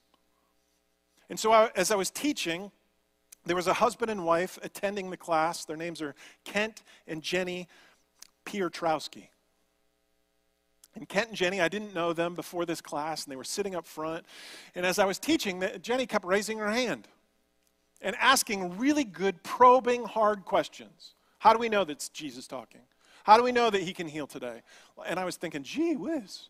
And 1.32 1.39
so, 1.39 1.52
I, 1.52 1.71
as 1.76 1.89
I 1.89 1.95
was 1.95 2.12
teaching, 2.12 2.69
there 3.43 3.56
was 3.56 3.65
a 3.65 3.74
husband 3.74 4.12
and 4.12 4.24
wife 4.24 4.60
attending 4.62 5.10
the 5.10 5.17
class. 5.17 5.65
Their 5.65 5.78
names 5.78 6.00
are 6.00 6.13
Kent 6.43 6.84
and 7.08 7.24
Jenny 7.24 7.67
Piotrowski. 8.45 9.27
And 10.95 11.08
Kent 11.08 11.30
and 11.30 11.38
Jenny, 11.38 11.62
I 11.62 11.69
didn't 11.69 11.93
know 11.93 12.12
them 12.12 12.36
before 12.36 12.65
this 12.65 12.82
class, 12.82 13.23
and 13.23 13.32
they 13.32 13.38
were 13.38 13.43
sitting 13.43 13.75
up 13.75 13.86
front. 13.86 14.25
And 14.75 14.86
as 14.86 14.99
I 14.99 15.06
was 15.06 15.19
teaching, 15.19 15.63
Jenny 15.82 16.06
kept 16.06 16.25
raising 16.25 16.58
her 16.58 16.69
hand 16.69 17.08
and 18.01 18.15
asking 18.19 18.77
really 18.77 19.04
good, 19.04 19.41
probing, 19.43 20.04
hard 20.04 20.43
questions. 20.43 21.13
How 21.39 21.54
do 21.54 21.60
we 21.60 21.69
know 21.69 21.84
that's 21.84 22.10
Jesus 22.10 22.47
talking? 22.47 22.82
How 23.23 23.38
do 23.38 23.43
we 23.43 23.51
know 23.51 23.69
that 23.69 23.82
he 23.82 23.93
can 23.93 24.08
heal 24.08 24.27
today? 24.27 24.62
And 25.06 25.19
I 25.19 25.25
was 25.25 25.38
thinking, 25.38 25.63
gee 25.63 25.95
whiz. 25.95 26.49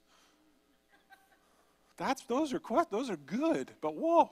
That's, 1.97 2.23
those, 2.23 2.53
are, 2.53 2.61
those 2.89 3.09
are 3.09 3.17
good, 3.17 3.71
but 3.79 3.95
whoa. 3.95 4.31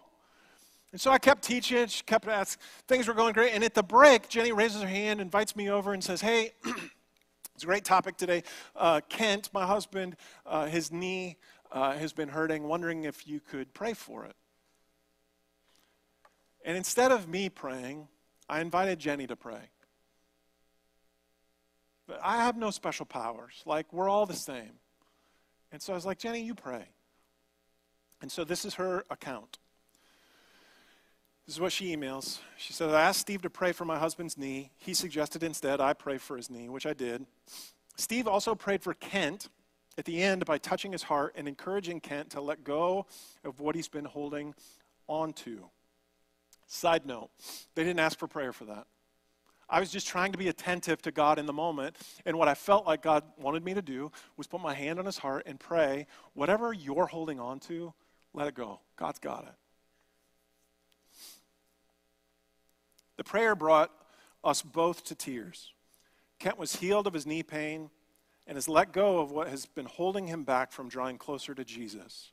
And 0.91 0.99
so 0.99 1.11
I 1.11 1.19
kept 1.19 1.43
teaching, 1.43 1.85
she 1.85 2.01
kept 2.03 2.27
asking, 2.27 2.63
things 2.87 3.07
were 3.07 3.13
going 3.13 3.33
great. 3.33 3.53
And 3.53 3.63
at 3.63 3.75
the 3.75 3.83
break, 3.83 4.27
Jenny 4.27 4.51
raises 4.51 4.81
her 4.81 4.87
hand, 4.87 5.21
invites 5.21 5.55
me 5.55 5.69
over, 5.69 5.93
and 5.93 6.03
says, 6.03 6.21
hey, 6.21 6.53
It's 7.59 7.65
a 7.65 7.67
great 7.67 7.83
topic 7.83 8.15
today. 8.15 8.43
Uh, 8.73 9.01
Kent, 9.09 9.49
my 9.51 9.65
husband, 9.65 10.15
uh, 10.45 10.67
his 10.67 10.93
knee 10.93 11.35
uh, 11.73 11.91
has 11.91 12.13
been 12.13 12.29
hurting, 12.29 12.63
wondering 12.63 13.03
if 13.03 13.27
you 13.27 13.41
could 13.41 13.73
pray 13.73 13.91
for 13.91 14.23
it. 14.23 14.37
And 16.63 16.77
instead 16.77 17.11
of 17.11 17.27
me 17.27 17.49
praying, 17.49 18.07
I 18.47 18.61
invited 18.61 18.97
Jenny 18.97 19.27
to 19.27 19.35
pray. 19.35 19.59
But 22.07 22.21
I 22.23 22.37
have 22.37 22.55
no 22.55 22.71
special 22.71 23.05
powers. 23.05 23.61
Like, 23.65 23.91
we're 23.91 24.07
all 24.07 24.25
the 24.25 24.33
same. 24.33 24.79
And 25.73 25.81
so 25.81 25.91
I 25.91 25.97
was 25.97 26.05
like, 26.05 26.17
Jenny, 26.17 26.41
you 26.41 26.55
pray. 26.55 26.85
And 28.21 28.31
so 28.31 28.45
this 28.45 28.63
is 28.63 28.75
her 28.75 29.03
account. 29.09 29.59
This 31.49 31.55
is 31.55 31.61
what 31.61 31.71
she 31.71 31.95
emails. 31.95 32.37
She 32.57 32.73
says, 32.73 32.93
I 32.93 33.01
asked 33.01 33.21
Steve 33.21 33.41
to 33.41 33.49
pray 33.49 33.71
for 33.71 33.83
my 33.83 33.97
husband's 33.97 34.37
knee. 34.37 34.69
He 34.77 34.93
suggested 34.93 35.41
instead 35.41 35.81
I 35.81 35.93
pray 35.93 36.19
for 36.19 36.37
his 36.37 36.47
knee, 36.47 36.69
which 36.69 36.85
I 36.85 36.93
did. 36.93 37.25
Steve 37.97 38.27
also 38.27 38.53
prayed 38.53 38.83
for 38.83 38.93
Kent 38.93 39.49
at 39.97 40.05
the 40.05 40.21
end 40.21 40.45
by 40.45 40.59
touching 40.59 40.91
his 40.91 41.01
heart 41.01 41.33
and 41.35 41.47
encouraging 41.47 42.01
Kent 42.01 42.29
to 42.29 42.39
let 42.39 42.63
go 42.63 43.07
of 43.43 43.59
what 43.61 43.73
he's 43.73 43.87
been 43.87 44.05
holding 44.05 44.53
on 45.07 45.33
to. 45.33 45.65
Side 46.67 47.07
note, 47.07 47.31
they 47.73 47.83
didn't 47.83 47.99
ask 47.99 48.19
for 48.19 48.27
prayer 48.27 48.53
for 48.53 48.65
that. 48.65 48.85
I 49.67 49.79
was 49.79 49.89
just 49.89 50.05
trying 50.05 50.31
to 50.33 50.37
be 50.37 50.49
attentive 50.49 51.01
to 51.01 51.11
God 51.11 51.39
in 51.39 51.47
the 51.47 51.51
moment. 51.51 51.97
And 52.27 52.37
what 52.37 52.47
I 52.47 52.53
felt 52.53 52.85
like 52.85 53.01
God 53.01 53.23
wanted 53.39 53.65
me 53.65 53.73
to 53.73 53.81
do 53.81 54.11
was 54.37 54.45
put 54.45 54.61
my 54.61 54.75
hand 54.75 54.99
on 54.99 55.05
his 55.07 55.17
heart 55.17 55.47
and 55.47 55.59
pray, 55.59 56.05
whatever 56.35 56.73
you're 56.73 57.07
holding 57.07 57.39
on 57.39 57.59
to, 57.61 57.91
let 58.35 58.47
it 58.47 58.53
go. 58.53 58.81
God's 58.97 59.17
got 59.17 59.45
it. 59.45 59.55
The 63.19 63.25
prayer 63.25 63.53
brought 63.53 63.91
us 64.45 64.61
both 64.61 65.03
to 65.03 65.13
tears. 65.13 65.73
Kent 66.39 66.57
was 66.57 66.77
healed 66.77 67.05
of 67.05 67.13
his 67.13 67.25
knee 67.25 67.43
pain 67.43 67.89
and 68.47 68.55
has 68.55 68.69
let 68.69 68.93
go 68.93 69.19
of 69.19 69.29
what 69.29 69.49
has 69.49 69.65
been 69.65 69.87
holding 69.87 70.27
him 70.27 70.45
back 70.45 70.71
from 70.71 70.87
drawing 70.87 71.17
closer 71.17 71.53
to 71.53 71.65
Jesus. 71.65 72.31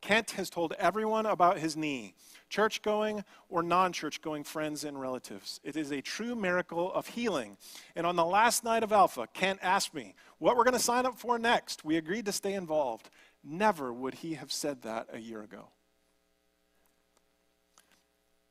Kent 0.00 0.32
has 0.32 0.50
told 0.50 0.72
everyone 0.76 1.24
about 1.24 1.58
his 1.58 1.76
knee, 1.76 2.16
church 2.48 2.82
going 2.82 3.22
or 3.48 3.62
non 3.62 3.92
church 3.92 4.20
going 4.22 4.42
friends 4.42 4.82
and 4.82 5.00
relatives. 5.00 5.60
It 5.62 5.76
is 5.76 5.92
a 5.92 6.00
true 6.00 6.34
miracle 6.34 6.92
of 6.92 7.06
healing. 7.06 7.56
And 7.94 8.04
on 8.04 8.16
the 8.16 8.24
last 8.24 8.64
night 8.64 8.82
of 8.82 8.90
Alpha, 8.90 9.28
Kent 9.34 9.60
asked 9.62 9.94
me 9.94 10.16
what 10.38 10.56
we're 10.56 10.64
going 10.64 10.74
to 10.74 10.80
sign 10.80 11.06
up 11.06 11.16
for 11.16 11.38
next. 11.38 11.84
We 11.84 11.96
agreed 11.96 12.26
to 12.26 12.32
stay 12.32 12.54
involved. 12.54 13.08
Never 13.44 13.92
would 13.92 14.14
he 14.14 14.34
have 14.34 14.50
said 14.50 14.82
that 14.82 15.10
a 15.12 15.20
year 15.20 15.42
ago. 15.42 15.68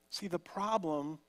See, 0.10 0.30
the 0.30 0.39
problem 0.39 1.19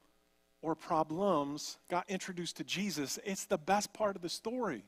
or 0.65 0.75
problems 0.75 1.77
got 1.91 2.09
introduced 2.09 2.57
to 2.57 2.65
Jesus. 2.65 3.19
It's 3.23 3.45
the 3.45 3.59
best 3.59 3.93
part 3.93 4.17
of 4.17 4.23
the 4.23 4.31
story. 4.31 4.83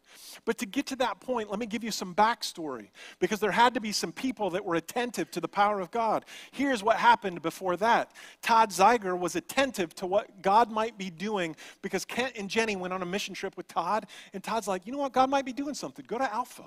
But 0.46 0.56
to 0.58 0.66
get 0.66 0.86
to 0.86 0.96
that 0.96 1.20
point, 1.20 1.50
let 1.50 1.58
me 1.58 1.66
give 1.66 1.84
you 1.84 1.90
some 1.90 2.14
backstory 2.14 2.88
because 3.20 3.40
there 3.40 3.50
had 3.50 3.74
to 3.74 3.80
be 3.80 3.92
some 3.92 4.10
people 4.10 4.48
that 4.50 4.64
were 4.64 4.76
attentive 4.76 5.30
to 5.32 5.40
the 5.40 5.48
power 5.48 5.80
of 5.80 5.90
God. 5.90 6.24
Here's 6.50 6.82
what 6.82 6.96
happened 6.96 7.42
before 7.42 7.76
that 7.76 8.12
Todd 8.40 8.70
Zeiger 8.70 9.18
was 9.18 9.36
attentive 9.36 9.94
to 9.96 10.06
what 10.06 10.40
God 10.40 10.72
might 10.72 10.96
be 10.96 11.10
doing 11.10 11.54
because 11.82 12.06
Kent 12.06 12.32
and 12.36 12.48
Jenny 12.48 12.74
went 12.74 12.94
on 12.94 13.02
a 13.02 13.06
mission 13.06 13.34
trip 13.34 13.54
with 13.54 13.68
Todd, 13.68 14.06
and 14.32 14.42
Todd's 14.42 14.66
like, 14.66 14.86
you 14.86 14.92
know 14.92 14.98
what? 14.98 15.12
God 15.12 15.28
might 15.28 15.44
be 15.44 15.52
doing 15.52 15.74
something. 15.74 16.06
Go 16.08 16.16
to 16.16 16.34
Alpha. 16.34 16.64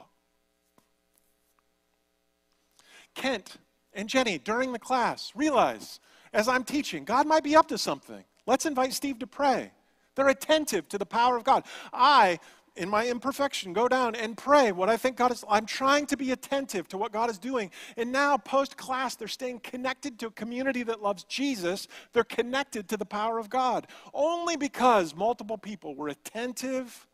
Kent 3.16 3.58
and 3.92 4.08
Jenny, 4.08 4.38
during 4.38 4.72
the 4.72 4.80
class, 4.80 5.32
realize 5.34 6.00
as 6.32 6.48
I'm 6.48 6.64
teaching, 6.64 7.06
God 7.06 7.26
might 7.26 7.44
be 7.44 7.56
up 7.56 7.68
to 7.70 7.78
something. 7.80 8.24
Let's 8.50 8.66
invite 8.66 8.94
Steve 8.94 9.20
to 9.20 9.28
pray. 9.28 9.72
They're 10.16 10.28
attentive 10.28 10.90
to 10.90 10.98
the 10.98 11.06
power 11.06 11.38
of 11.38 11.44
God. 11.44 11.66
I, 11.94 12.40
in 12.76 12.90
my 12.90 13.08
imperfection, 13.08 13.74
go 13.74 13.88
down 13.88 14.16
and 14.16 14.36
pray 14.36 14.72
what 14.72 14.90
I 14.90 14.98
think 14.98 15.18
God 15.18 15.32
is. 15.32 15.46
I'm 15.48 15.68
trying 15.68 16.08
to 16.08 16.18
be 16.18 16.32
attentive 16.32 16.88
to 16.88 16.98
what 16.98 17.12
God 17.12 17.30
is 17.30 17.38
doing. 17.38 17.70
And 17.96 18.12
now, 18.12 18.38
post 18.38 18.76
class, 18.76 19.16
they're 19.16 19.28
staying 19.28 19.60
connected 19.60 20.18
to 20.18 20.28
a 20.28 20.32
community 20.32 20.82
that 20.82 21.00
loves 21.00 21.26
Jesus. 21.26 21.88
They're 22.12 22.24
connected 22.24 22.90
to 22.90 22.98
the 22.98 23.06
power 23.06 23.38
of 23.38 23.52
God 23.52 23.86
only 24.16 24.58
because 24.58 25.14
multiple 25.16 25.60
people 25.60 25.94
were 25.94 26.08
attentive 26.08 27.06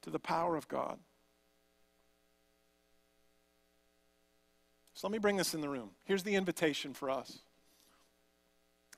to 0.00 0.08
the 0.08 0.18
power 0.18 0.56
of 0.56 0.68
God. 0.68 0.98
So 4.94 5.06
let 5.06 5.12
me 5.12 5.18
bring 5.18 5.36
this 5.36 5.52
in 5.52 5.60
the 5.60 5.68
room. 5.68 5.90
Here's 6.04 6.22
the 6.22 6.34
invitation 6.34 6.94
for 6.94 7.10
us. 7.10 7.40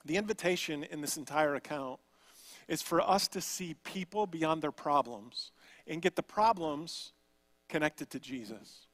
The 0.05 0.17
invitation 0.17 0.83
in 0.83 1.01
this 1.01 1.17
entire 1.17 1.55
account 1.55 1.99
is 2.67 2.81
for 2.81 3.01
us 3.01 3.27
to 3.29 3.41
see 3.41 3.75
people 3.83 4.27
beyond 4.27 4.61
their 4.61 4.71
problems 4.71 5.51
and 5.87 6.01
get 6.01 6.15
the 6.15 6.23
problems 6.23 7.11
connected 7.69 8.09
to 8.11 8.19
Jesus. 8.19 8.87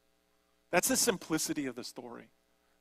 That's 0.71 0.87
the 0.87 0.97
simplicity 0.97 1.65
of 1.65 1.75
the 1.75 1.83
story. 1.83 2.29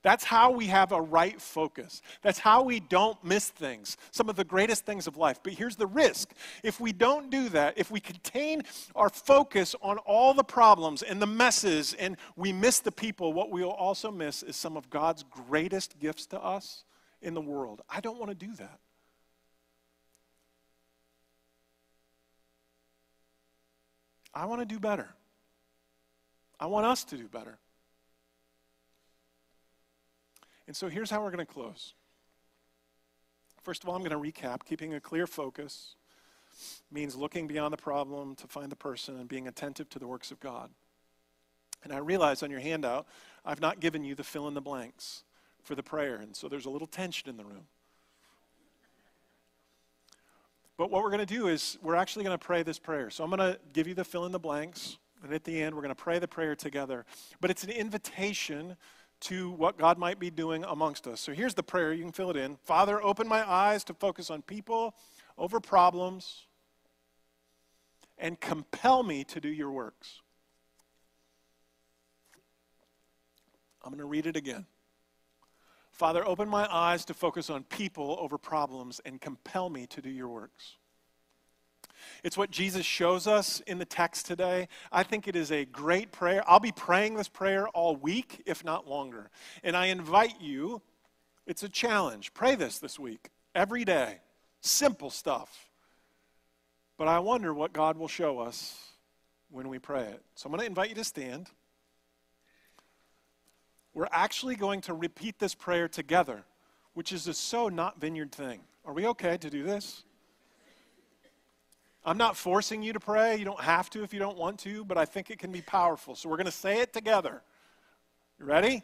That's 0.02 0.24
how 0.24 0.50
we 0.50 0.66
have 0.68 0.92
a 0.92 1.00
right 1.00 1.38
focus. 1.38 2.00
That's 2.22 2.38
how 2.38 2.62
we 2.62 2.80
don't 2.80 3.22
miss 3.22 3.50
things, 3.50 3.98
some 4.12 4.30
of 4.30 4.36
the 4.36 4.44
greatest 4.44 4.86
things 4.86 5.06
of 5.06 5.18
life. 5.18 5.40
But 5.42 5.52
here's 5.52 5.76
the 5.76 5.86
risk. 5.86 6.32
If 6.64 6.80
we 6.80 6.92
don't 6.92 7.30
do 7.30 7.50
that, 7.50 7.76
if 7.76 7.90
we 7.90 8.00
contain 8.00 8.62
our 8.94 9.10
focus 9.10 9.74
on 9.82 9.98
all 9.98 10.32
the 10.32 10.44
problems 10.44 11.02
and 11.02 11.20
the 11.20 11.26
messes 11.26 11.92
and 11.94 12.16
we 12.34 12.50
miss 12.50 12.78
the 12.78 12.92
people, 12.92 13.34
what 13.34 13.50
we'll 13.50 13.70
also 13.70 14.10
miss 14.10 14.42
is 14.42 14.56
some 14.56 14.76
of 14.76 14.88
God's 14.88 15.22
greatest 15.24 15.98
gifts 15.98 16.24
to 16.28 16.42
us 16.42 16.84
in 17.22 17.34
the 17.34 17.40
world. 17.40 17.82
I 17.88 18.00
don't 18.00 18.18
want 18.18 18.30
to 18.30 18.34
do 18.34 18.54
that. 18.54 18.78
I 24.32 24.46
want 24.46 24.60
to 24.60 24.66
do 24.66 24.78
better. 24.78 25.08
I 26.58 26.66
want 26.66 26.86
us 26.86 27.04
to 27.04 27.16
do 27.16 27.26
better. 27.26 27.58
And 30.66 30.76
so 30.76 30.88
here's 30.88 31.10
how 31.10 31.20
we're 31.20 31.32
going 31.32 31.44
to 31.44 31.52
close. 31.52 31.94
First 33.62 33.82
of 33.82 33.88
all, 33.88 33.96
I'm 33.96 34.04
going 34.04 34.10
to 34.10 34.40
recap. 34.40 34.64
Keeping 34.64 34.94
a 34.94 35.00
clear 35.00 35.26
focus 35.26 35.96
means 36.92 37.16
looking 37.16 37.46
beyond 37.46 37.72
the 37.72 37.76
problem 37.78 38.36
to 38.36 38.46
find 38.46 38.70
the 38.70 38.76
person 38.76 39.18
and 39.18 39.28
being 39.28 39.48
attentive 39.48 39.88
to 39.90 39.98
the 39.98 40.06
works 40.06 40.30
of 40.30 40.38
God. 40.38 40.70
And 41.82 41.92
I 41.92 41.98
realize 41.98 42.42
on 42.42 42.50
your 42.50 42.60
handout, 42.60 43.06
I've 43.44 43.60
not 43.60 43.80
given 43.80 44.04
you 44.04 44.14
the 44.14 44.22
fill 44.22 44.46
in 44.48 44.54
the 44.54 44.60
blanks 44.60 45.24
for 45.64 45.74
the 45.74 45.82
prayer. 45.82 46.16
And 46.16 46.34
so 46.34 46.48
there's 46.48 46.66
a 46.66 46.70
little 46.70 46.86
tension 46.86 47.28
in 47.28 47.36
the 47.36 47.44
room. 47.44 47.66
But 50.76 50.90
what 50.90 51.02
we're 51.02 51.10
going 51.10 51.26
to 51.26 51.26
do 51.26 51.48
is 51.48 51.78
we're 51.82 51.94
actually 51.94 52.24
going 52.24 52.38
to 52.38 52.44
pray 52.44 52.62
this 52.62 52.78
prayer. 52.78 53.10
So 53.10 53.22
I'm 53.22 53.30
going 53.30 53.52
to 53.52 53.58
give 53.72 53.86
you 53.86 53.94
the 53.94 54.04
fill 54.04 54.24
in 54.24 54.32
the 54.32 54.38
blanks. 54.38 54.96
And 55.22 55.34
at 55.34 55.44
the 55.44 55.60
end, 55.60 55.74
we're 55.74 55.82
going 55.82 55.94
to 55.94 56.02
pray 56.02 56.18
the 56.18 56.28
prayer 56.28 56.56
together. 56.56 57.04
But 57.40 57.50
it's 57.50 57.64
an 57.64 57.70
invitation 57.70 58.76
to 59.20 59.50
what 59.50 59.76
God 59.76 59.98
might 59.98 60.18
be 60.18 60.30
doing 60.30 60.64
amongst 60.64 61.06
us. 61.06 61.20
So 61.20 61.32
here's 61.32 61.54
the 61.54 61.62
prayer. 61.62 61.92
You 61.92 62.02
can 62.02 62.12
fill 62.12 62.30
it 62.30 62.36
in. 62.36 62.56
Father, 62.64 63.02
open 63.02 63.28
my 63.28 63.48
eyes 63.48 63.84
to 63.84 63.94
focus 63.94 64.30
on 64.30 64.40
people 64.40 64.94
over 65.36 65.60
problems 65.60 66.46
and 68.16 68.40
compel 68.40 69.02
me 69.02 69.24
to 69.24 69.40
do 69.40 69.48
your 69.48 69.70
works. 69.70 70.20
I'm 73.84 73.90
going 73.90 73.98
to 73.98 74.06
read 74.06 74.26
it 74.26 74.36
again. 74.36 74.66
Father, 76.00 76.26
open 76.26 76.48
my 76.48 76.66
eyes 76.74 77.04
to 77.04 77.12
focus 77.12 77.50
on 77.50 77.62
people 77.64 78.16
over 78.18 78.38
problems 78.38 79.02
and 79.04 79.20
compel 79.20 79.68
me 79.68 79.86
to 79.88 80.00
do 80.00 80.08
your 80.08 80.28
works. 80.28 80.78
It's 82.24 82.38
what 82.38 82.50
Jesus 82.50 82.86
shows 82.86 83.26
us 83.26 83.60
in 83.66 83.76
the 83.76 83.84
text 83.84 84.24
today. 84.24 84.68
I 84.90 85.02
think 85.02 85.28
it 85.28 85.36
is 85.36 85.52
a 85.52 85.66
great 85.66 86.10
prayer. 86.10 86.42
I'll 86.46 86.58
be 86.58 86.72
praying 86.72 87.16
this 87.16 87.28
prayer 87.28 87.68
all 87.68 87.96
week, 87.96 88.42
if 88.46 88.64
not 88.64 88.88
longer. 88.88 89.28
And 89.62 89.76
I 89.76 89.88
invite 89.88 90.40
you, 90.40 90.80
it's 91.46 91.64
a 91.64 91.68
challenge. 91.68 92.32
Pray 92.32 92.54
this 92.54 92.78
this 92.78 92.98
week, 92.98 93.28
every 93.54 93.84
day. 93.84 94.20
Simple 94.62 95.10
stuff. 95.10 95.68
But 96.96 97.08
I 97.08 97.18
wonder 97.18 97.52
what 97.52 97.74
God 97.74 97.98
will 97.98 98.08
show 98.08 98.38
us 98.38 98.74
when 99.50 99.68
we 99.68 99.78
pray 99.78 100.04
it. 100.04 100.22
So 100.34 100.46
I'm 100.46 100.52
going 100.52 100.60
to 100.60 100.66
invite 100.66 100.88
you 100.88 100.94
to 100.94 101.04
stand 101.04 101.50
we're 103.94 104.08
actually 104.12 104.56
going 104.56 104.80
to 104.82 104.94
repeat 104.94 105.38
this 105.38 105.54
prayer 105.54 105.88
together, 105.88 106.44
which 106.94 107.12
is 107.12 107.26
a 107.28 107.34
so 107.34 107.68
not 107.68 108.00
vineyard 108.00 108.32
thing. 108.32 108.60
Are 108.84 108.92
we 108.92 109.06
okay 109.08 109.36
to 109.36 109.50
do 109.50 109.62
this? 109.62 110.04
I'm 112.04 112.16
not 112.16 112.36
forcing 112.36 112.82
you 112.82 112.92
to 112.94 113.00
pray. 113.00 113.36
You 113.36 113.44
don't 113.44 113.60
have 113.60 113.90
to 113.90 114.02
if 114.02 114.14
you 114.14 114.18
don't 114.18 114.38
want 114.38 114.58
to, 114.60 114.84
but 114.84 114.96
I 114.96 115.04
think 115.04 115.30
it 115.30 115.38
can 115.38 115.52
be 115.52 115.60
powerful. 115.60 116.14
So 116.14 116.28
we're 116.28 116.36
going 116.36 116.46
to 116.46 116.52
say 116.52 116.80
it 116.80 116.92
together. 116.92 117.42
You 118.38 118.46
ready? 118.46 118.82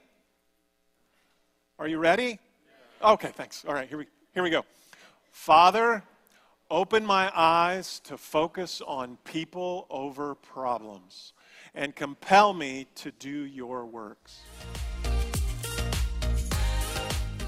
Are 1.78 1.88
you 1.88 1.98
ready? 1.98 2.38
Okay, 3.02 3.30
thanks. 3.34 3.64
All 3.66 3.74
right, 3.74 3.88
here 3.88 3.98
we, 3.98 4.06
here 4.34 4.42
we 4.42 4.50
go. 4.50 4.64
Father, 5.30 6.02
open 6.70 7.06
my 7.06 7.30
eyes 7.34 8.00
to 8.00 8.18
focus 8.18 8.82
on 8.86 9.16
people 9.24 9.86
over 9.88 10.34
problems 10.34 11.32
and 11.74 11.94
compel 11.94 12.52
me 12.52 12.86
to 12.96 13.12
do 13.12 13.28
your 13.28 13.86
works. 13.86 14.40